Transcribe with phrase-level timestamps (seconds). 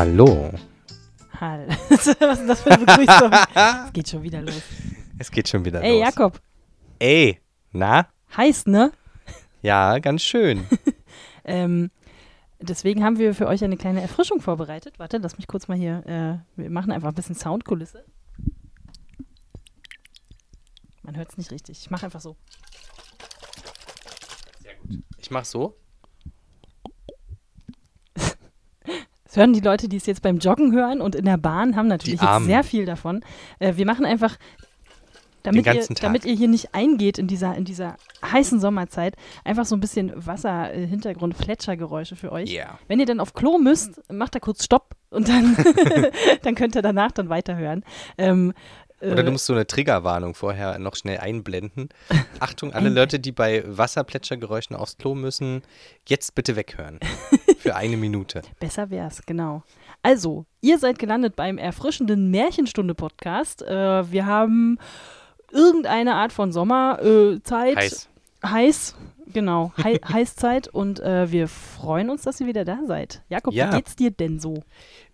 [0.00, 0.50] Hallo.
[1.38, 1.68] Hall.
[1.90, 3.32] Was ist denn das für eine Begrüßung?
[3.54, 4.62] Es geht schon wieder los.
[5.18, 6.08] Es geht schon wieder Ey, los.
[6.08, 6.40] Jakob,
[6.98, 7.38] Ey,
[7.72, 8.08] na?
[8.34, 8.92] heiß, ne?
[9.60, 10.66] Ja, ganz schön.
[11.44, 11.90] Ähm,
[12.60, 14.98] deswegen haben wir für euch eine kleine Erfrischung vorbereitet.
[14.98, 16.06] Warte, lass mich kurz mal hier.
[16.06, 18.04] Äh, wir machen einfach ein bisschen Soundkulisse.
[21.02, 21.78] Man hört es nicht richtig.
[21.80, 22.36] Ich mache einfach so.
[25.18, 25.76] Ich mach so.
[29.30, 31.86] Das hören die Leute, die es jetzt beim Joggen hören und in der Bahn, haben
[31.86, 33.20] natürlich jetzt sehr viel davon.
[33.60, 34.36] Äh, wir machen einfach,
[35.44, 37.94] damit ihr, damit ihr hier nicht eingeht in dieser, in dieser
[38.24, 42.50] heißen Sommerzeit, einfach so ein bisschen Wasser-Hintergrund, Plätschergeräusche für euch.
[42.50, 42.80] Ja.
[42.88, 45.56] Wenn ihr dann auf Klo müsst, macht da kurz Stopp und dann,
[46.42, 47.84] dann könnt ihr danach dann weiterhören.
[48.18, 48.52] Ähm,
[49.00, 51.90] Oder äh, du musst so eine Triggerwarnung vorher noch schnell einblenden.
[52.40, 55.62] Achtung, alle Leute, die bei Wasserplätschergeräuschen aufs Klo müssen,
[56.08, 56.98] jetzt bitte weghören.
[57.60, 58.40] Für eine Minute.
[58.58, 59.62] Besser wär's, genau.
[60.02, 63.60] Also, ihr seid gelandet beim erfrischenden Märchenstunde-Podcast.
[63.62, 64.78] Äh, wir haben
[65.52, 67.74] irgendeine Art von Sommerzeit.
[67.74, 67.80] Äh.
[67.80, 68.08] Heiß.
[68.44, 68.94] Heiß,
[69.32, 69.72] genau.
[69.82, 70.68] Hei Heißzeit.
[70.68, 73.22] Und äh, wir freuen uns, dass ihr wieder da seid.
[73.28, 73.70] Jakob, Ja.
[73.72, 74.62] wie geht's dir denn so?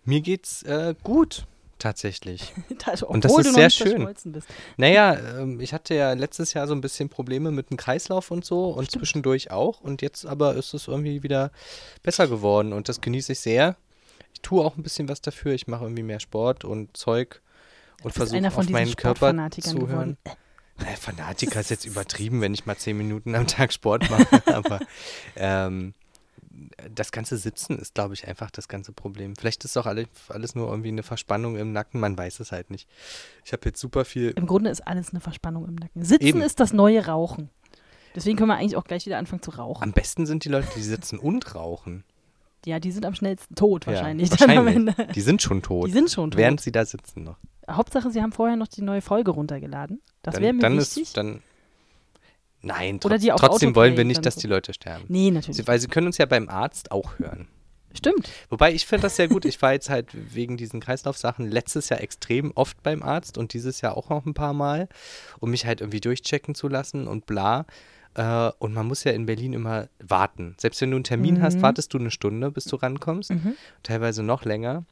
[0.05, 1.45] Mir geht's äh, gut,
[1.79, 2.53] tatsächlich.
[2.87, 4.43] Obwohl Und das ist du noch sehr nicht schön.
[4.77, 8.45] Naja, ähm, ich hatte ja letztes Jahr so ein bisschen Probleme mit dem Kreislauf und
[8.45, 9.81] so und zwischendurch auch.
[9.81, 11.51] Und jetzt aber ist es irgendwie wieder
[12.03, 13.75] besser geworden und das genieße ich sehr.
[14.33, 15.53] Ich tue auch ein bisschen was dafür.
[15.53, 17.41] Ich mache irgendwie mehr Sport und Zeug
[18.03, 19.89] und versuche auf meinen Körper zu geworden.
[19.89, 20.17] hören.
[20.79, 24.43] Naja, Fanatiker ist jetzt übertrieben, wenn ich mal zehn Minuten am Tag Sport mache.
[24.53, 24.79] aber
[25.35, 25.95] ähm,
[26.93, 29.35] das ganze Sitzen ist, glaube ich, einfach das ganze Problem.
[29.35, 31.99] Vielleicht ist auch alle, alles nur irgendwie eine Verspannung im Nacken.
[31.99, 32.87] Man weiß es halt nicht.
[33.45, 36.03] Ich habe jetzt super viel Im Grunde ist alles eine Verspannung im Nacken.
[36.03, 36.41] Sitzen Eben.
[36.41, 37.49] ist das neue Rauchen.
[38.15, 39.83] Deswegen können wir eigentlich auch gleich wieder anfangen zu rauchen.
[39.83, 42.03] Am besten sind die Leute, die sitzen und rauchen.
[42.65, 44.29] Ja, die sind am schnellsten tot wahrscheinlich.
[44.29, 44.95] Ja, wahrscheinlich.
[45.15, 45.87] Die sind schon tot.
[45.87, 46.37] Die sind schon tot.
[46.37, 47.37] Während sie da sitzen noch.
[47.69, 50.01] Hauptsache, sie haben vorher noch die neue Folge runtergeladen.
[50.21, 51.03] Das Dann, wäre mir dann wichtig.
[51.03, 51.41] Ist, dann,
[52.67, 55.05] nein, auf trotzdem wollen wir nicht, dass die Leute sterben.
[55.07, 55.57] nee, natürlich.
[55.57, 57.47] Sie, weil sie können uns ja beim Arzt auch hören.
[57.95, 58.29] Stimmt.
[58.49, 59.45] Wobei ich finde das sehr gut.
[59.45, 63.81] Ich war jetzt halt wegen diesen Kreislaufsachen letztes Jahr extrem oft beim Arzt und dieses
[63.81, 64.87] Jahr auch noch ein paar Mal,
[65.39, 67.65] um mich halt irgendwie durchchecken zu lassen und bla.
[68.13, 70.55] Äh, Und man muss ja in Berlin immer warten.
[70.59, 71.61] Selbst wenn du einen Termin hast, Mhm.
[71.63, 73.31] wartest du eine Stunde, bis du rankommst.
[73.31, 73.55] Mhm.
[73.83, 74.83] teilweise noch länger.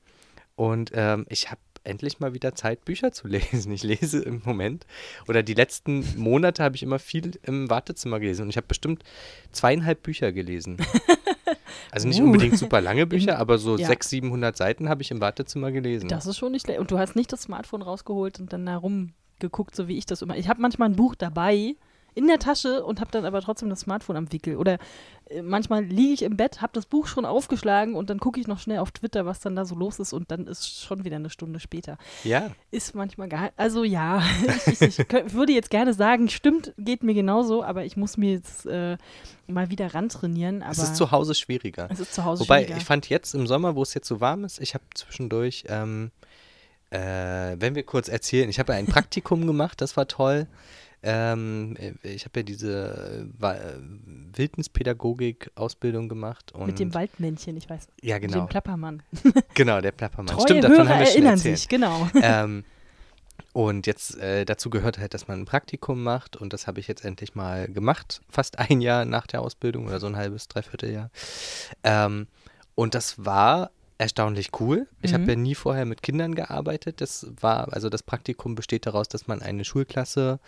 [0.55, 3.72] Und ähm, ich habe endlich mal wieder Zeit, Bücher zu lesen.
[3.72, 4.85] Ich lese im Moment
[5.28, 9.03] oder die letzten Monate habe ich immer viel im Wartezimmer gelesen und ich habe bestimmt
[9.51, 10.78] zweieinhalb Bücher gelesen.
[11.91, 12.23] Also nicht Uh.
[12.25, 13.88] unbedingt super lange Bücher, aber so Ja.
[13.88, 16.09] 600, 700 Seiten habe ich im Wartezimmer gelesen.
[16.09, 16.68] Das ist schon nicht.
[16.69, 20.22] Und du hast nicht das Smartphone rausgeholt und dann da rumgeguckt, so wie ich das
[20.22, 20.35] immer.
[20.38, 21.75] Ich habe manchmal ein Buch dabei
[22.15, 24.55] in der Tasche und habe dann aber trotzdem das Smartphone am Wickel.
[24.55, 24.79] Oder
[25.29, 28.47] äh, manchmal liege ich im Bett, habe das Buch schon aufgeschlagen und dann gucke ich
[28.47, 31.17] noch schnell auf Twitter, was dann da so los ist und dann ist schon wieder
[31.17, 31.97] eine Stunde später.
[32.23, 34.23] ja, Ist manchmal gar Also ja,
[34.65, 38.17] ich, ich, ich könnt, würde jetzt gerne sagen, stimmt, geht mir genauso, aber ich muss
[38.17, 38.97] mir jetzt äh,
[39.47, 40.63] mal wieder rantrainieren.
[40.63, 41.89] Aber es ist zu Hause schwieriger.
[41.91, 42.77] es ist zu Hause Wobei, schwieriger.
[42.77, 46.11] ich fand jetzt im Sommer, wo es jetzt so warm ist, ich habe zwischendurch, ähm,
[46.91, 46.97] äh,
[47.59, 50.47] wenn wir kurz erzählen, ich habe ja ein Praktikum gemacht, das war toll.
[51.07, 53.73] Ähm, äh, ich habe ja diese äh, äh,
[54.35, 56.51] Wildnispädagogik-Ausbildung gemacht.
[56.53, 57.88] Und Mit dem Waldmännchen, ich weiß.
[58.01, 58.45] Ja, Mit genau.
[58.45, 59.03] dem Plappermann.
[59.53, 60.33] Genau, der Plappermann.
[60.35, 61.57] Treue Stimmt, davon Hörer haben wir schon erinnern erzählt.
[61.59, 62.09] sich, genau.
[62.21, 62.63] ähm,
[63.53, 66.88] und jetzt äh, dazu gehört halt, dass man ein Praktikum macht und das habe ich
[66.88, 70.91] jetzt endlich mal gemacht, fast ein Jahr nach der Ausbildung oder so ein halbes, dreiviertel
[70.91, 71.09] Jahr.
[71.83, 72.27] Ähm,
[72.73, 74.87] und das war erstaunlich cool.
[75.01, 75.29] Ich habe Mhm.
[75.29, 76.99] ja nie vorher mit Kindern gearbeitet.
[76.99, 80.39] Das war, also das Praktikum besteht daraus, dass man eine Schulklasse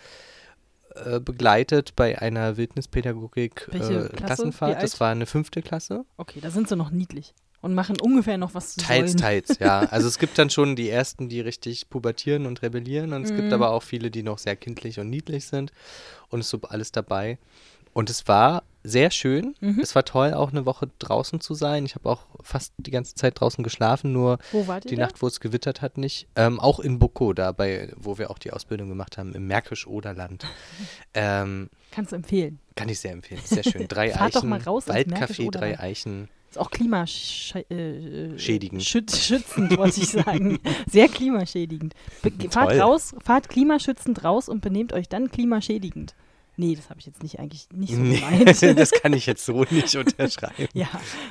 [1.06, 4.82] äh, begleitet bei einer Wildnispädagogik äh, Klassenfahrt.
[4.82, 6.04] Das war eine fünfte Klasse.
[6.16, 7.34] Okay, da sind sie noch niedlich.
[7.60, 9.20] Und machen ungefähr noch was zu Teils, sollen.
[9.22, 9.80] teils, ja.
[9.90, 13.48] Also es gibt dann schon die ersten, die richtig pubertieren und rebellieren und es gibt
[13.48, 13.52] Mhm.
[13.52, 15.72] aber auch viele, die noch sehr kindlich und niedlich sind
[16.28, 17.38] und es ist so alles dabei.
[17.94, 19.54] Und es war sehr schön.
[19.60, 19.80] Mhm.
[19.80, 21.84] Es war toll, auch eine Woche draußen zu sein.
[21.84, 24.38] Ich habe auch fast die ganze Zeit draußen geschlafen, nur
[24.84, 25.02] die da?
[25.02, 26.28] Nacht, wo es gewittert hat, nicht.
[26.36, 30.46] Ähm, auch in Boko, dabei, wo wir auch die Ausbildung gemacht haben, im Märkisch-Oderland.
[31.14, 32.58] ähm, Kannst du empfehlen.
[32.76, 33.40] kann ich sehr empfehlen.
[33.44, 33.88] Sehr schön.
[33.88, 36.28] Drei Fahrt doch Eichen, mal raus Waldcafé, drei Eichen.
[36.50, 38.80] Ist auch klimaschädigend.
[38.80, 38.84] Äh.
[38.84, 40.58] Schüt schützend, wollte ich sagen.
[40.90, 41.92] Sehr klimaschädigend.
[42.22, 42.80] Be fahrt Toll.
[42.80, 46.14] raus, fahrt klimaschützend raus und benehmt euch dann klimaschädigend.
[46.60, 48.62] Nee, das habe ich jetzt nicht eigentlich nicht so Nee, gemeint.
[48.78, 50.66] das kann ich jetzt so nicht unterschreiben.
[50.74, 50.88] ja,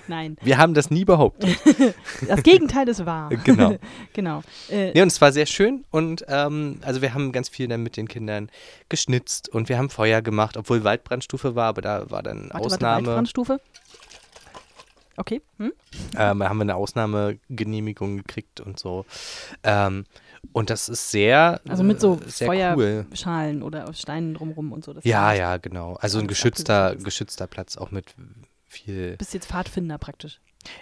[0.07, 0.37] nein.
[0.41, 1.57] Wir haben das nie behauptet.
[2.27, 3.29] Das Gegenteil ist wahr.
[3.43, 3.75] Genau.
[4.13, 4.41] genau.
[4.71, 7.83] Äh, Ja, und es war sehr schön und ähm, also wir haben ganz viel dann
[7.83, 8.49] mit den Kindern
[8.87, 12.65] geschnitzt und wir haben Feuer gemacht, obwohl Waldbrandstufe war, aber da war dann warte, warte,
[12.65, 13.07] Ausnahme.
[13.07, 13.59] Waldbrandstufe.
[15.17, 15.41] Okay.
[15.57, 15.73] Hm?
[16.17, 19.05] Ähm, da haben wir eine Ausnahmegenehmigung gekriegt und so.
[19.63, 20.05] Ähm,
[20.53, 23.05] und das ist sehr, Also mit so äh, sehr cool.
[23.09, 24.93] Feuerschalen oder aus Steinen drumrum und so.
[24.93, 25.95] Das Ja, ja, genau.
[25.95, 28.15] Also ein geschützter, geschützter Platz, auch mit
[28.65, 29.15] viel.
[29.17, 30.39] Bist jetzt Pfadfinder praktisch.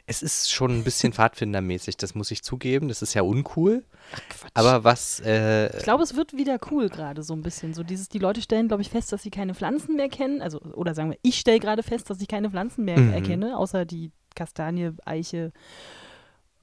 [0.08, 2.88] Es ist schon ein bisschen Pfadfindermäßig, das muss ich zugeben.
[2.88, 3.84] Das ist ja uncool.
[4.14, 4.52] Ach Quatsch.
[4.56, 7.74] Aber was, äh, ich glaube, es wird wieder cool gerade so ein bisschen.
[7.76, 10.42] So dieses, die Leute stellen, glaube ich, fest, dass sie keine Pflanzen mehr kennen.
[10.42, 13.14] Also, oder sagen wir, ich stelle gerade fest, dass ich keine Pflanzen mehr Mhm.
[13.14, 15.52] erkenne, außer die Kastanie, Eiche,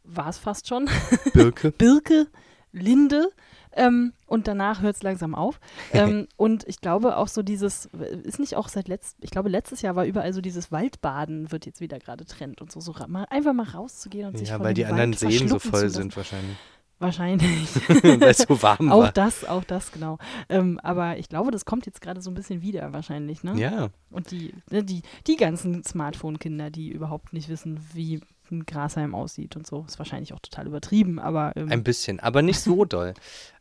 [0.05, 0.89] war es fast schon.
[1.33, 1.71] Birke.
[1.79, 2.27] Birke,
[2.72, 3.30] Linde.
[3.74, 5.60] Ähm, und danach hört es langsam auf.
[5.94, 7.86] Ähm, und ich glaube auch so dieses,
[8.24, 11.66] ist nicht auch seit letzt, ich glaube letztes Jahr war überall so dieses Waldbaden wird
[11.66, 14.72] jetzt wieder gerade Trend und so, so mal, einfach mal rauszugehen und sich Ja, weil
[14.72, 16.56] die anderen Wald Seen so voll sind wahrscheinlich.
[17.02, 17.69] Wahrscheinlich.
[18.02, 19.12] weil es so warm auch war.
[19.12, 20.19] das, auch das, genau.
[20.48, 23.58] Ähm, aber ich glaube, das kommt jetzt gerade so ein bisschen wieder wahrscheinlich, ne?
[23.58, 28.20] Ja, Und die, ne, die, die ganzen Smartphone-Kinder, die überhaupt nicht wissen, wie
[28.52, 32.43] ein Grashalm aussieht und so, ist wahrscheinlich auch total übertrieben, aber ähm, ein bisschen, aber
[32.43, 33.14] nicht so doll.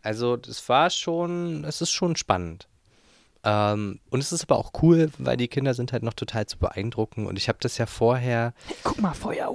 [0.04, 2.68] Also das war schon, es ist schon spannend.
[3.44, 6.60] Ähm, und es ist aber auch cool, weil die Kinder sind halt noch total zu
[6.60, 7.26] beeindrucken.
[7.26, 8.54] Und ich habe das ja vorher,
[8.84, 9.50] guck mal, Feuer.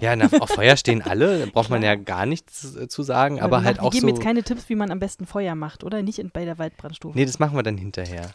[0.00, 3.38] Ja, na, auf Feuer stehen alle, da braucht man ja gar nichts äh, zu sagen,
[3.40, 4.14] aber wir halt machen- auch Wir geben so.
[4.16, 6.02] jetzt keine Tipps, wie man am besten Feuer macht, oder?
[6.02, 7.18] Nicht in, bei der Waldbrandstufe.
[7.18, 8.30] Nee, das machen wir dann hinterher.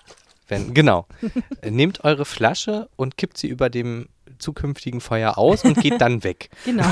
[0.47, 1.07] Wenn, genau.
[1.67, 4.07] Nehmt eure Flasche und kippt sie über dem
[4.39, 6.49] zukünftigen Feuer aus und geht dann weg.
[6.65, 6.85] Genau.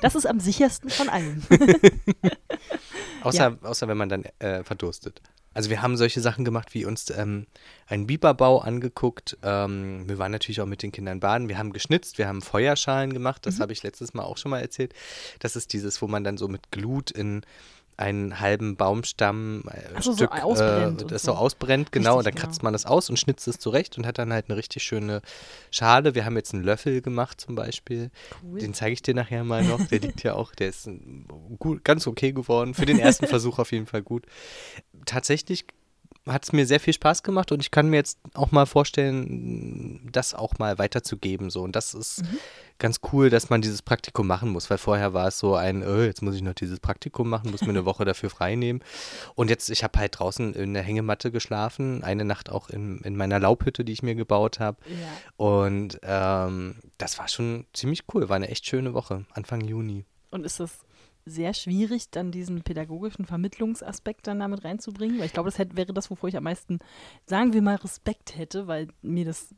[0.00, 1.42] Das ist am sichersten von allen.
[3.22, 5.20] Außer, außer wenn man dann äh, verdurstet.
[5.54, 7.46] Also wir haben solche Sachen gemacht, wie uns ähm,
[7.86, 9.36] einen Biberbau angeguckt.
[9.42, 11.48] Ähm, wir waren natürlich auch mit den Kindern baden.
[11.48, 13.44] Wir haben geschnitzt, wir haben Feuerschalen gemacht.
[13.46, 14.94] Das habe ich letztes Mal auch schon mal erzählt.
[15.40, 17.42] Das ist dieses, wo man dann so mit Glut in
[18.02, 21.32] einen halben Baumstamm äh, so, so Stück, ausbrennt äh, das so.
[21.32, 22.18] so ausbrennt, genau.
[22.18, 22.66] und dann Richtig, kratzt genau.
[22.66, 25.22] man das aus und schnitzt es zurecht und hat dann halt eine richtig schöne
[25.70, 26.14] Schale.
[26.14, 28.10] Wir haben jetzt einen Löffel gemacht zum Beispiel.
[28.42, 28.58] Cool.
[28.58, 29.86] Den zeige ich dir nachher mal noch.
[29.86, 31.26] Der liegt ja auch, der ist ähm,
[31.58, 32.74] gut, ganz okay geworden.
[32.74, 34.26] Für den ersten Versuch auf jeden Fall gut.
[35.06, 35.66] Tatsächlich
[36.28, 40.08] hat es mir sehr viel Spaß gemacht und ich kann mir jetzt auch mal vorstellen,
[40.12, 41.50] das auch mal weiterzugeben.
[41.50, 41.62] So.
[41.62, 42.38] Und das ist Mhm.
[42.78, 46.04] ganz cool, dass man dieses Praktikum machen muss, weil vorher war es so ein, äh,
[46.06, 48.80] jetzt muss ich noch dieses Praktikum machen, muss mir eine Woche dafür frei nehmen.
[49.34, 53.16] Und jetzt, ich habe halt draußen in der Hängematte geschlafen, eine Nacht auch in, in
[53.16, 54.78] meiner Laubhütte, die ich mir gebaut habe.
[54.88, 55.08] Ja.
[55.44, 60.04] Und ähm, das war schon ziemlich cool, war eine echt schöne Woche, Anfang Juni.
[60.30, 60.70] Und ist das
[61.24, 65.18] sehr schwierig, dann diesen pädagogischen Vermittlungsaspekt dann damit reinzubringen?
[65.18, 66.80] Weil ich glaube, das hätte, wäre das, wovor ich am meisten,
[67.26, 69.54] sagen wir mal, Respekt hätte, weil mir das,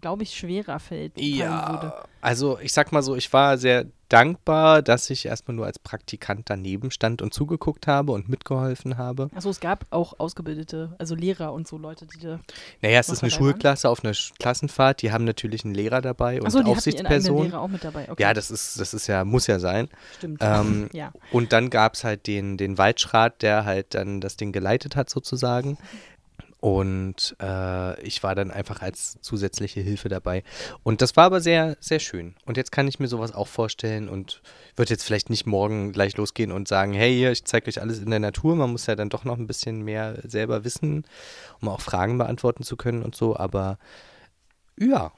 [0.00, 1.16] glaube ich, schwerer fällt.
[1.16, 1.94] würde.
[2.20, 6.48] also ich sag mal so, ich war sehr dankbar, dass ich erstmal nur als Praktikant
[6.48, 9.28] daneben stand und zugeguckt habe und mitgeholfen habe.
[9.34, 12.40] Achso, es gab auch Ausgebildete, also Lehrer und so Leute, die da.
[12.82, 13.50] Naja, es ist eine dabei waren?
[13.52, 17.44] Schulklasse auf einer Klassenfahrt, die haben natürlich einen Lehrer dabei und Achso, die Aufsichtsperson.
[17.44, 18.08] Lehrer auch mit dabei.
[18.10, 19.88] Okay, Ja, das ist, das ist ja, muss ja sein.
[20.18, 20.38] stimmt.
[20.40, 21.12] ähm, ja.
[21.32, 25.10] Und dann gab es halt den, den Waldschrat, der halt dann das Ding geleitet hat
[25.10, 25.78] sozusagen.
[26.66, 30.42] Und äh, ich war dann einfach als zusätzliche Hilfe dabei.
[30.82, 32.34] Und das war aber sehr, sehr schön.
[32.44, 34.42] Und jetzt kann ich mir sowas auch vorstellen und
[34.74, 38.00] würde jetzt vielleicht nicht morgen gleich losgehen und sagen, hey, hier, ich zeige euch alles
[38.00, 38.56] in der Natur.
[38.56, 41.04] Man muss ja dann doch noch ein bisschen mehr selber wissen,
[41.60, 43.36] um auch Fragen beantworten zu können und so.
[43.36, 43.78] Aber
[44.76, 45.12] ja,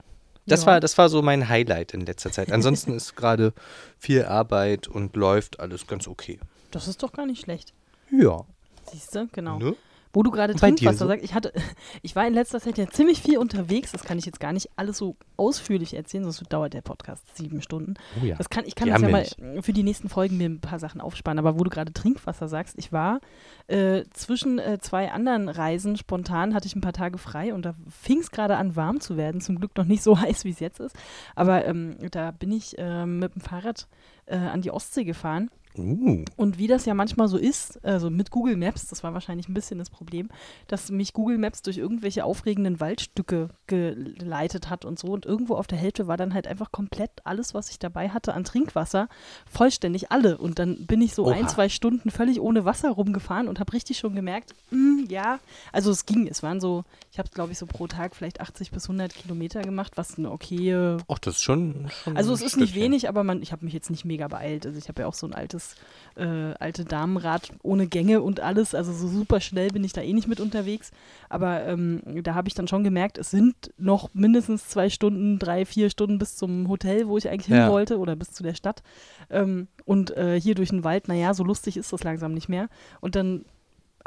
[0.45, 0.67] das, Ja.
[0.67, 2.53] war, das war so mein Highlight in letzter Zeit.
[2.53, 3.55] Ansonsten ist gerade
[3.99, 6.41] viel Arbeit und läuft alles ganz okay.
[6.73, 7.73] Das ist doch gar nicht schlecht.
[8.11, 8.45] Ja.
[8.93, 9.59] Siehst du, genau.
[9.59, 9.77] Ne?
[10.13, 11.07] Wo du gerade Trinkwasser so?
[11.07, 11.53] sagst, ich hatte,
[12.03, 13.93] ich war in letzter Zeit ja ziemlich viel unterwegs.
[13.93, 17.63] Das kann ich jetzt gar nicht alles so ausführlich erzählen, sonst dauert der Podcast sieben
[17.63, 17.95] Stunden.
[18.21, 18.37] Oh ja.
[18.37, 20.79] Das kann, ich kann Die das ja mal für die nächsten Folgen mir ein paar
[20.79, 21.39] Sachen aufsparen.
[21.39, 23.21] Aber wo du gerade Trinkwasser sagst, ich war
[23.67, 27.75] äh, zwischen äh, zwei anderen Reisen spontan, hatte ich ein paar Tage frei und da
[27.89, 29.41] fing es gerade an, warm zu werden.
[29.41, 30.97] Zum Glück noch nicht so heiß, wie es jetzt ist.
[31.35, 33.87] Aber ähm, da bin ich ähm, mit dem Fahrrad
[34.27, 35.51] äh, an die Ostsee gefahren.
[35.79, 36.25] Uh.
[36.37, 39.55] Und wie das ja manchmal so ist, also mit Google Maps, das war wahrscheinlich ein
[39.55, 40.29] bisschen das Problem,
[40.67, 45.09] dass mich Google Maps durch irgendwelche aufregenden Waldstücke geleitet hat und so.
[45.09, 48.35] Und irgendwo auf der Hälfte war dann halt einfach komplett alles, was ich dabei hatte
[48.35, 49.09] an Trinkwasser,
[49.51, 50.39] vollständig alle.
[50.39, 51.35] Und dann bin ich so Oha.
[51.35, 55.39] ein, zwei Stunden völlig ohne Wasser rumgefahren und habe richtig schon gemerkt, mm, ja,
[55.73, 56.27] also es ging.
[56.27, 59.63] Es waren so, ich habe glaube ich so pro Tag vielleicht 80 bis 100 Kilometer
[59.63, 61.89] gemacht, was eine okaye Ach, das ist schon.
[62.03, 62.83] schon also es ist nicht Stückchen.
[62.93, 64.67] wenig, aber man, ich habe mich jetzt nicht mega beeilt.
[64.67, 65.68] Also ich habe ja auch so ein altes,
[66.17, 68.75] äh, alte Damenrad ohne Gänge und alles.
[68.75, 70.91] Also so super schnell bin ich da eh nicht mit unterwegs.
[71.29, 75.65] Aber ähm, da habe ich dann schon gemerkt, es sind noch mindestens zwei Stunden, drei,
[75.65, 77.71] vier Stunden bis zum Hotel, wo ich eigentlich hin Ja.
[77.71, 78.83] wollte oder bis zu der Stadt.
[79.31, 82.69] Ähm, und äh, hier durch den Wald, naja, so lustig ist das langsam nicht mehr.
[83.01, 83.45] Und dann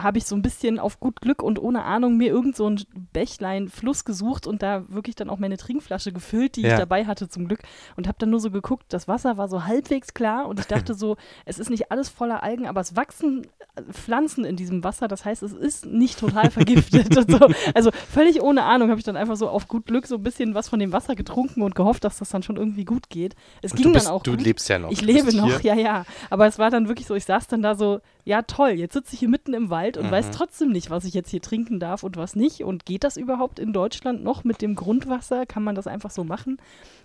[0.03, 2.81] habe ich so ein bisschen auf gut Glück und ohne Ahnung mir irgend so ein
[3.13, 6.73] Bächlein, Fluss gesucht und da wirklich dann auch meine Trinkflasche gefüllt, die Ja.
[6.73, 7.61] ich dabei hatte zum Glück
[7.97, 10.93] und habe dann nur so geguckt, das Wasser war so halbwegs klar und ich dachte
[10.93, 15.07] so, es ist nicht alles voller Algen, aber es wachsen äh, Pflanzen in diesem Wasser,
[15.07, 17.39] das heißt, es ist nicht total vergiftet und so.
[17.73, 20.53] Also völlig ohne Ahnung habe ich dann einfach so auf gut Glück so ein bisschen
[20.55, 23.35] was von dem Wasser getrunken und gehofft, dass das dann schon irgendwie gut geht.
[23.61, 24.41] Es Und ging du, bist, dann auch du gut.
[24.41, 24.91] lebst ja noch.
[24.91, 25.75] Ich lebe bist noch, hier.
[25.75, 26.05] ja, ja.
[26.29, 29.13] Aber es war dann wirklich so, ich saß dann da so, ja toll, jetzt sitze
[29.13, 30.11] ich hier mitten im Wald und Mhm.
[30.11, 32.63] weiß trotzdem nicht, was ich jetzt hier trinken darf und was nicht.
[32.63, 35.45] Und geht das überhaupt in Deutschland noch mit dem Grundwasser?
[35.45, 36.57] Kann man das einfach so machen?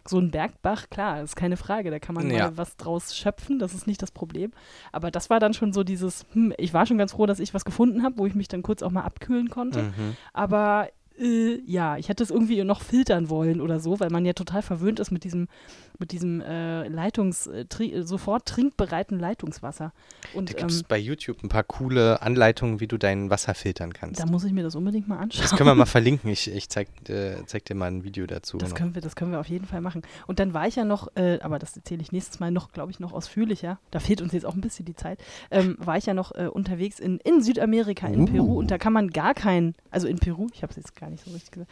[0.06, 2.48] So ein Bergbach, klar, ist keine Frage, da kann man Ja.
[2.48, 4.52] mal was draus schöpfen, das ist nicht das Problem.
[4.92, 7.54] Aber das war dann schon so dieses, hm, ich war schon ganz froh, dass ich
[7.54, 9.82] was gefunden habe, wo ich mich dann kurz auch mal abkühlen konnte.
[9.82, 10.16] Mhm.
[10.32, 14.34] Aber äh, ja, ich hätte es irgendwie noch filtern wollen oder so, weil man ja
[14.34, 15.48] total verwöhnt ist mit diesem,
[15.98, 19.92] mit diesem äh, Leitungs, äh, tri äh, sofort trinkbereiten Leitungswasser.
[20.32, 23.54] Da Und gibt ähm, es bei YouTube ein paar coole Anleitungen, wie du dein Wasser
[23.54, 24.20] filtern kannst.
[24.20, 25.42] da muss ich mir das unbedingt mal anschauen.
[25.42, 26.30] Das können wir mal verlinken.
[26.30, 28.58] Ich, ich zeig, äh, zeig dir mal ein Video dazu.
[28.58, 28.76] Das noch.
[28.76, 30.02] können wir, das können wir auf jeden Fall machen.
[30.26, 32.90] Und dann war ich ja noch, äh, aber das erzähle ich nächstes Mal noch, glaube
[32.90, 33.78] ich, noch ausführlicher.
[33.90, 35.18] Da fehlt uns jetzt auch ein bisschen die Zeit.
[35.50, 38.26] Ähm, war ich ja noch äh, unterwegs in, in Südamerika, in Uh.
[38.26, 38.58] Peru.
[38.58, 41.24] Und da kann man gar kein, also in Peru, ich habe es jetzt gar nicht
[41.24, 41.70] so richtig gesagt.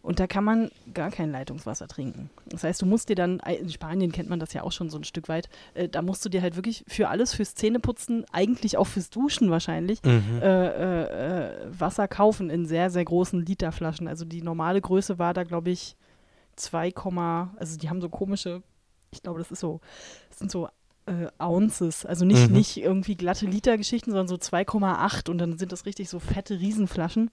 [0.00, 2.30] Und da kann man gar kein Leitungswasser trinken.
[2.46, 4.88] Das heißt, du musst dir dann, äh, in Spanien kennt man das ja auch schon
[4.90, 8.24] so ein Stück weit, äh, da musst du dir halt wirklich für alles, fürs Zähneputzen,
[8.32, 10.40] eigentlich auch fürs Duschen wahrscheinlich, Mhm.
[10.40, 14.06] äh, äh, äh, Wasser kaufen in sehr, sehr großen Literflaschen.
[14.08, 15.96] Also die normale Größe war da, glaube ich,
[16.56, 16.92] 2,
[17.58, 18.62] also die haben so komische,
[19.12, 19.80] ich glaube, das ist so,
[20.30, 20.68] das sind so
[21.06, 22.54] äh, Ounces, also nicht, Mhm.
[22.56, 27.30] nicht irgendwie glatte Litergeschichten, sondern so 2,8 und dann sind das richtig so fette Riesenflaschen.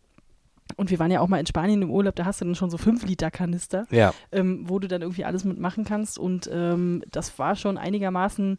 [0.77, 2.69] Und wir waren ja auch mal in Spanien im Urlaub, da hast du dann schon
[2.69, 6.17] so 5 Liter Kanister Ja, ähm, wo du dann irgendwie alles mitmachen kannst.
[6.17, 8.57] Und ähm, das war schon einigermaßen.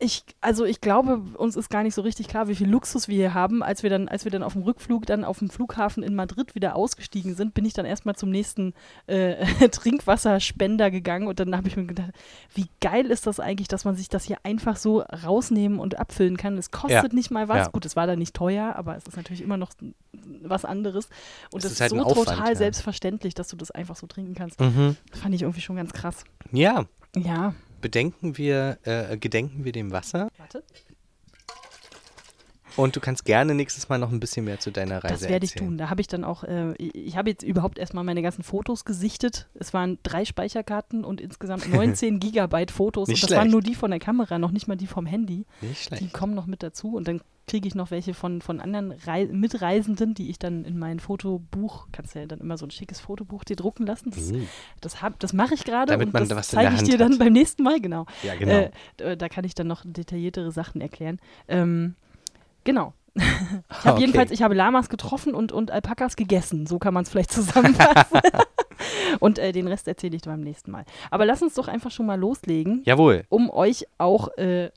[0.00, 3.14] Ich, also ich glaube, uns ist gar nicht so richtig klar, wie viel Luxus wir
[3.14, 3.62] hier haben.
[3.62, 6.56] Als wir dann, als wir dann auf dem Rückflug dann auf dem Flughafen in Madrid
[6.56, 8.74] wieder ausgestiegen sind, bin ich dann erstmal zum nächsten
[9.06, 12.10] äh, Trinkwasserspender gegangen und dann habe ich mir gedacht,
[12.54, 16.36] wie geil ist das eigentlich, dass man sich das hier einfach so rausnehmen und abfüllen
[16.36, 16.58] kann.
[16.58, 17.66] Es kostet nicht mal was.
[17.66, 17.68] Ja.
[17.68, 19.70] Gut, es war dann nicht teuer, aber es ist natürlich immer noch
[20.42, 21.08] was anderes.
[21.52, 22.56] Und Es es ist halt so Aufwand, total ja.
[22.56, 24.60] selbstverständlich, dass du das einfach so trinken kannst.
[24.60, 24.96] mhm.
[25.12, 26.24] Fand ich irgendwie schon ganz krass.
[26.50, 26.84] ja.
[27.16, 27.54] Ja.
[27.84, 30.62] Bedenken wir, äh, gedenken wir dem Wasser Warte.
[32.76, 35.44] Und du kannst gerne nächstes Mal noch ein bisschen mehr zu deiner Reise Das werde
[35.44, 35.70] ich erzählen.
[35.70, 35.78] tun.
[35.78, 39.48] Da habe ich dann auch, äh, ich habe jetzt überhaupt erstmal meine ganzen Fotos gesichtet.
[39.54, 43.08] Es waren drei Speicherkarten und insgesamt 19 Gigabyte Fotos.
[43.08, 43.52] Nicht und das waren schlecht.
[43.52, 45.46] nur die von der Kamera, noch nicht mal die vom Handy.
[45.60, 46.12] Nicht Die schlecht.
[46.12, 50.14] kommen noch mit dazu und dann kriege ich noch welche von, von anderen Rei Mitreisenden,
[50.14, 53.54] die ich dann in mein Fotobuch, kannst ja dann immer so ein schickes Fotobuch dir
[53.56, 54.10] drucken lassen.
[54.10, 54.48] Das, Mhm.
[54.80, 57.18] das, hab- das mache ich gerade und das da zeige ich dir dann hat.
[57.18, 58.06] beim nächsten Mal, genau.
[58.22, 58.70] Ja, genau.
[58.96, 61.20] Äh, da kann ich dann noch detailliertere Sachen erklären.
[61.46, 61.96] Ähm,
[62.64, 62.92] genau.
[63.70, 64.00] Ich habe Okay.
[64.00, 66.66] jedenfalls, ich habe Lamas getroffen und, und Alpakas gegessen.
[66.66, 68.20] So kann man es vielleicht zusammenfassen.
[69.20, 70.84] und äh, den Rest erzähle ich beim nächsten Mal.
[71.10, 73.24] Aber lass uns doch einfach schon mal loslegen, Jawohl.
[73.28, 74.70] um euch auch äh,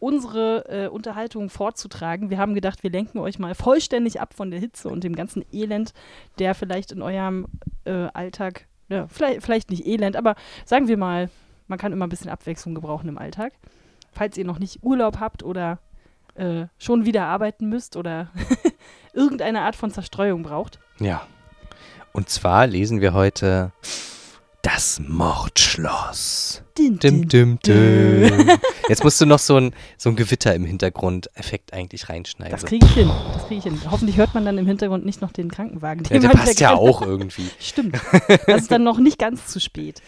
[0.00, 2.30] unsere äh, Unterhaltung fortzutragen.
[2.30, 5.44] Wir haben gedacht, wir lenken euch mal vollständig ab von der Hitze und dem ganzen
[5.52, 5.92] Elend,
[6.38, 7.46] der vielleicht in eurem
[7.84, 11.30] äh, Alltag, ja, vielleicht, vielleicht nicht Elend, aber sagen wir mal,
[11.68, 13.52] man kann immer ein bisschen Abwechslung gebrauchen im Alltag.
[14.12, 15.78] Falls ihr noch nicht Urlaub habt oder
[16.38, 18.28] äh, schon wieder arbeiten müsst oder
[19.12, 20.78] irgendeine Art von Zerstreuung braucht.
[20.98, 21.22] Ja.
[22.12, 23.72] Und zwar lesen wir heute
[24.62, 26.62] das Mordschloss.
[26.76, 28.50] Din, Dim, dim, dim.
[28.88, 32.52] Jetzt musst du noch so ein, so ein Gewitter im Hintergrund-Effekt eigentlich reinschneiden.
[32.52, 33.10] Das kriege ich hin.
[33.32, 33.80] Das kriege ich hin.
[33.90, 36.04] Hoffentlich hört man dann im Hintergrund nicht noch den Krankenwagen.
[36.04, 37.48] ja, den der man passt ja auch irgendwie.
[37.60, 38.00] Stimmt.
[38.46, 40.02] Das ist dann noch nicht ganz zu spät.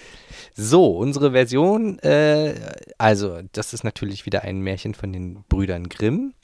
[0.54, 2.54] So, unsere Version, äh,
[2.98, 6.34] also das ist natürlich wieder ein Märchen von den Brüdern Grimm.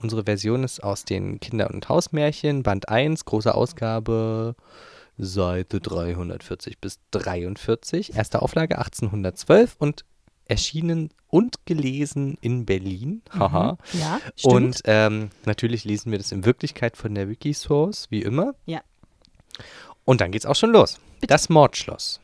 [0.00, 4.54] Unsere Version ist aus den Kinder- und Hausmärchen, Band 1, große Ausgabe,
[5.18, 10.04] Seite 340 bis 43, erste Auflage 1812 und
[10.44, 13.22] erschienen und gelesen in Berlin.
[13.30, 13.76] Haha.
[13.92, 14.54] Ja, stimmt.
[14.54, 18.54] Und ähm, natürlich lesen wir das in Wirklichkeit von der Wikisource, wie immer.
[18.64, 18.80] Ja.
[20.04, 20.98] Und dann geht's auch schon los.
[21.20, 21.26] Bitte.
[21.34, 22.20] Das Mordschloss.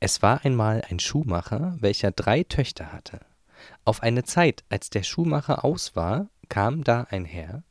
[0.00, 3.20] Es war einmal ein Schuhmacher, welcher drei Töchter hatte.
[3.84, 7.62] Auf eine Zeit, als der Schuhmacher aus war, kam da ein Herr,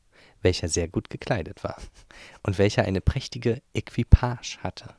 [0.47, 1.77] welcher sehr gut gekleidet war
[2.43, 4.95] und welcher eine prächtige Equipage hatte,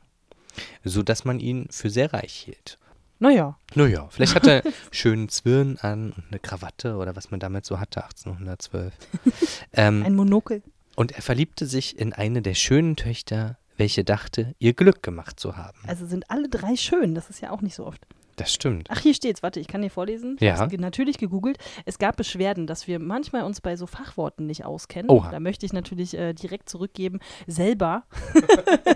[0.83, 2.77] so dass man ihn für sehr reich hielt.
[3.17, 7.65] naja, Naja, vielleicht hat er schönen Zwirn an und eine Krawatte oder was man damit
[7.65, 8.93] so hatte, 1812.
[9.73, 10.61] ähm, ein Monokel.
[10.95, 15.57] und er verliebte sich in eine der schönen Töchter, welche dachte, ihr Glück gemacht zu
[15.57, 15.79] haben.
[15.87, 17.15] Also sind alle drei schön.
[17.15, 18.05] Das ist ja auch nicht so oft.
[18.39, 18.87] Das stimmt.
[18.89, 19.43] Ach, hier steht's.
[19.43, 20.35] Warte, ich kann dir vorlesen.
[20.39, 20.67] Ich Ja.
[20.77, 21.57] natürlich gegoogelt.
[21.85, 25.09] Es gab Beschwerden, dass wir manchmal uns bei so Fachworten nicht auskennen.
[25.11, 25.29] Oha.
[25.29, 28.03] Da möchte ich natürlich äh, direkt zurückgeben, selber.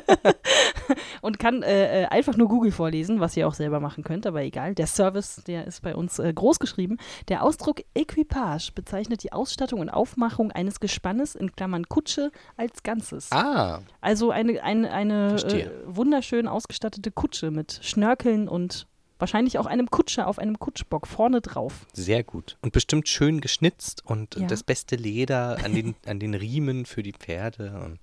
[1.22, 4.42] Und kann äh, äh, einfach nur Google vorlesen, was ihr auch selber machen könnt, aber
[4.44, 4.76] egal.
[4.76, 6.98] Der Service, der ist bei uns äh, groß geschrieben.
[7.30, 13.32] Der Ausdruck Equipage bezeichnet die Ausstattung und Aufmachung eines Gespannes in Klammern Kutsche als Ganzes.
[13.32, 18.88] Ah, Also eine, eine, eine äh, wunderschön ausgestattete Kutsche mit Schnörkeln und
[19.24, 21.86] wahrscheinlich auch einem Kutscher auf einem Kutschbock vorne drauf.
[21.94, 22.58] sehr gut.
[22.62, 24.48] Und bestimmt schön geschnitzt und Ja.
[24.48, 28.00] das beste Leder an den, an den Riemen für die Pferde und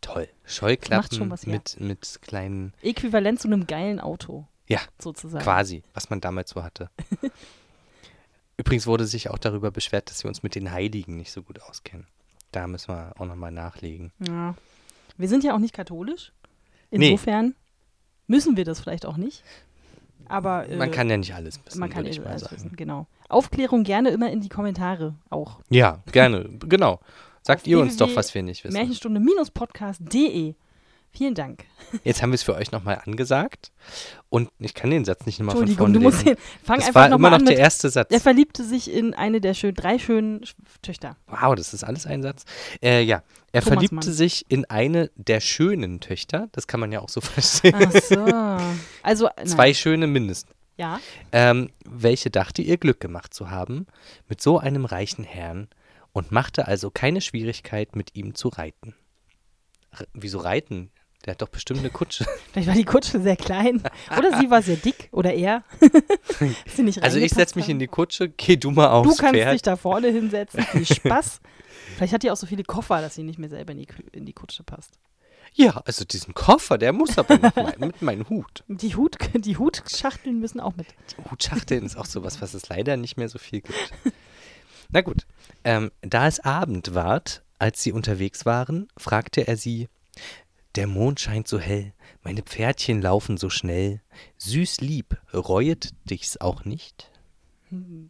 [0.00, 0.28] toll.
[0.44, 1.52] Scheuklappen was her.
[1.54, 5.42] mit, mit kleinen, Äquivalent zu einem geilen Auto, ja, sozusagen.
[5.42, 6.88] quasi, was man damals so hatte.
[8.56, 11.60] Übrigens wurde sich auch darüber beschwert, dass wir uns mit den Heiligen nicht so gut
[11.62, 12.06] auskennen.
[12.52, 14.12] Da müssen wir auch nochmal nachlegen.
[14.26, 14.54] Ja.
[15.16, 16.32] Wir sind ja auch nicht katholisch.
[16.92, 17.10] Nee.
[17.10, 17.56] Insofern
[18.28, 19.42] müssen wir das vielleicht auch nicht.
[20.28, 22.56] Aber äh, Man kann ja nicht alles wissen, man kann mal alles sagen.
[22.56, 23.06] wissen, genau.
[23.28, 25.60] Aufklärung gerne immer in die Kommentare auch.
[25.70, 27.00] Ja, gerne, genau.
[27.42, 28.74] Sagt Auf ihr uns doch, was wir nicht wissen.
[28.74, 30.54] Märchenstunde-podcast.de.
[31.16, 31.64] Vielen Dank.
[32.02, 33.70] Jetzt haben wir es für euch nochmal angesagt.
[34.30, 36.38] Und ich kann den Satz nicht nochmal von vorne du musst lesen.
[36.64, 38.10] Fang Das einfach war noch immer noch an der erste Satz.
[38.12, 41.16] Er verliebte sich in eine der schön, drei schönen Sch- Töchter.
[41.28, 42.44] Wow, das ist alles ein Satz.
[42.82, 44.12] Äh, ja, er Thomas verliebte Mann.
[44.12, 46.48] sich in eine der schönen Töchter.
[46.50, 47.74] Das kann man ja auch so verstehen.
[47.76, 48.24] Ach so.
[49.04, 49.46] Also, nein.
[49.46, 50.52] Zwei schöne mindestens.
[50.76, 50.98] Ja.
[51.30, 53.86] Ähm, welche dachte ihr Glück gemacht zu haben
[54.28, 55.68] mit so einem reichen Herrn
[56.12, 58.94] und machte also keine Schwierigkeit, mit ihm zu reiten.
[59.92, 60.90] R wieso reiten?
[61.24, 62.26] Der hat doch bestimmt eine Kutsche.
[62.52, 63.82] Vielleicht war die Kutsche sehr klein.
[64.16, 65.08] Oder sie war sehr dick.
[65.12, 65.64] Oder er.
[67.00, 69.54] Also ich setze mich in die Kutsche, geh du mal aufs Du kannst Pferd.
[69.54, 70.62] dich da vorne hinsetzen.
[70.64, 71.40] Viel Spaß.
[71.96, 74.26] Vielleicht hat die auch so viele Koffer, dass sie nicht mehr selber in die, in
[74.26, 74.98] die Kutsche passt.
[75.54, 78.64] Ja, also diesen Koffer, der muss aber noch mein, mit meinem Hut.
[78.66, 80.86] Die, Hut, die Hutschachteln müssen auch mit.
[81.30, 83.92] Hutschachteln ist auch sowas, was es leider nicht mehr so viel gibt.
[84.90, 85.26] Na gut,
[85.62, 89.88] ähm, da es Abend ward, als sie unterwegs waren, fragte er sie,
[90.76, 94.00] der Mond scheint so hell, meine Pferdchen laufen so schnell,
[94.38, 97.10] süß lieb, reuet dich's auch nicht?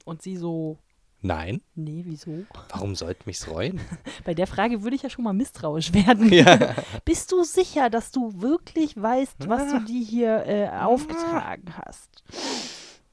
[0.04, 0.78] Und sie so,
[1.22, 2.44] Nein, nee, wieso?
[2.68, 3.80] warum sollte mich's reuen?
[4.24, 6.30] Bei der Frage würde ich ja schon mal misstrauisch werden.
[6.32, 6.74] ja.
[7.06, 12.22] Bist du sicher, dass du wirklich weißt, was du dir hier äh, aufgetragen hast?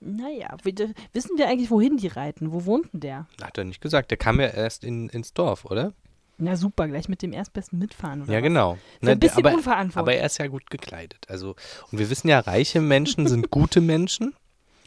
[0.01, 0.57] Naja,
[1.13, 2.51] wissen wir eigentlich, wohin die reiten?
[2.51, 3.27] Wo wohnt denn der?
[3.41, 5.93] Hat er nicht gesagt, der kam ja erst in, ins Dorf, oder?
[6.43, 8.23] Na super, gleich mit dem Erstbesten mitfahren.
[8.23, 8.43] Oder ja, was?
[8.43, 8.77] genau.
[9.01, 9.97] So ein bisschen aber, unverantwortlich.
[9.97, 11.25] aber er ist ja gut gekleidet.
[11.29, 11.55] Also,
[11.91, 14.33] und wir wissen ja, reiche Menschen sind gute Menschen.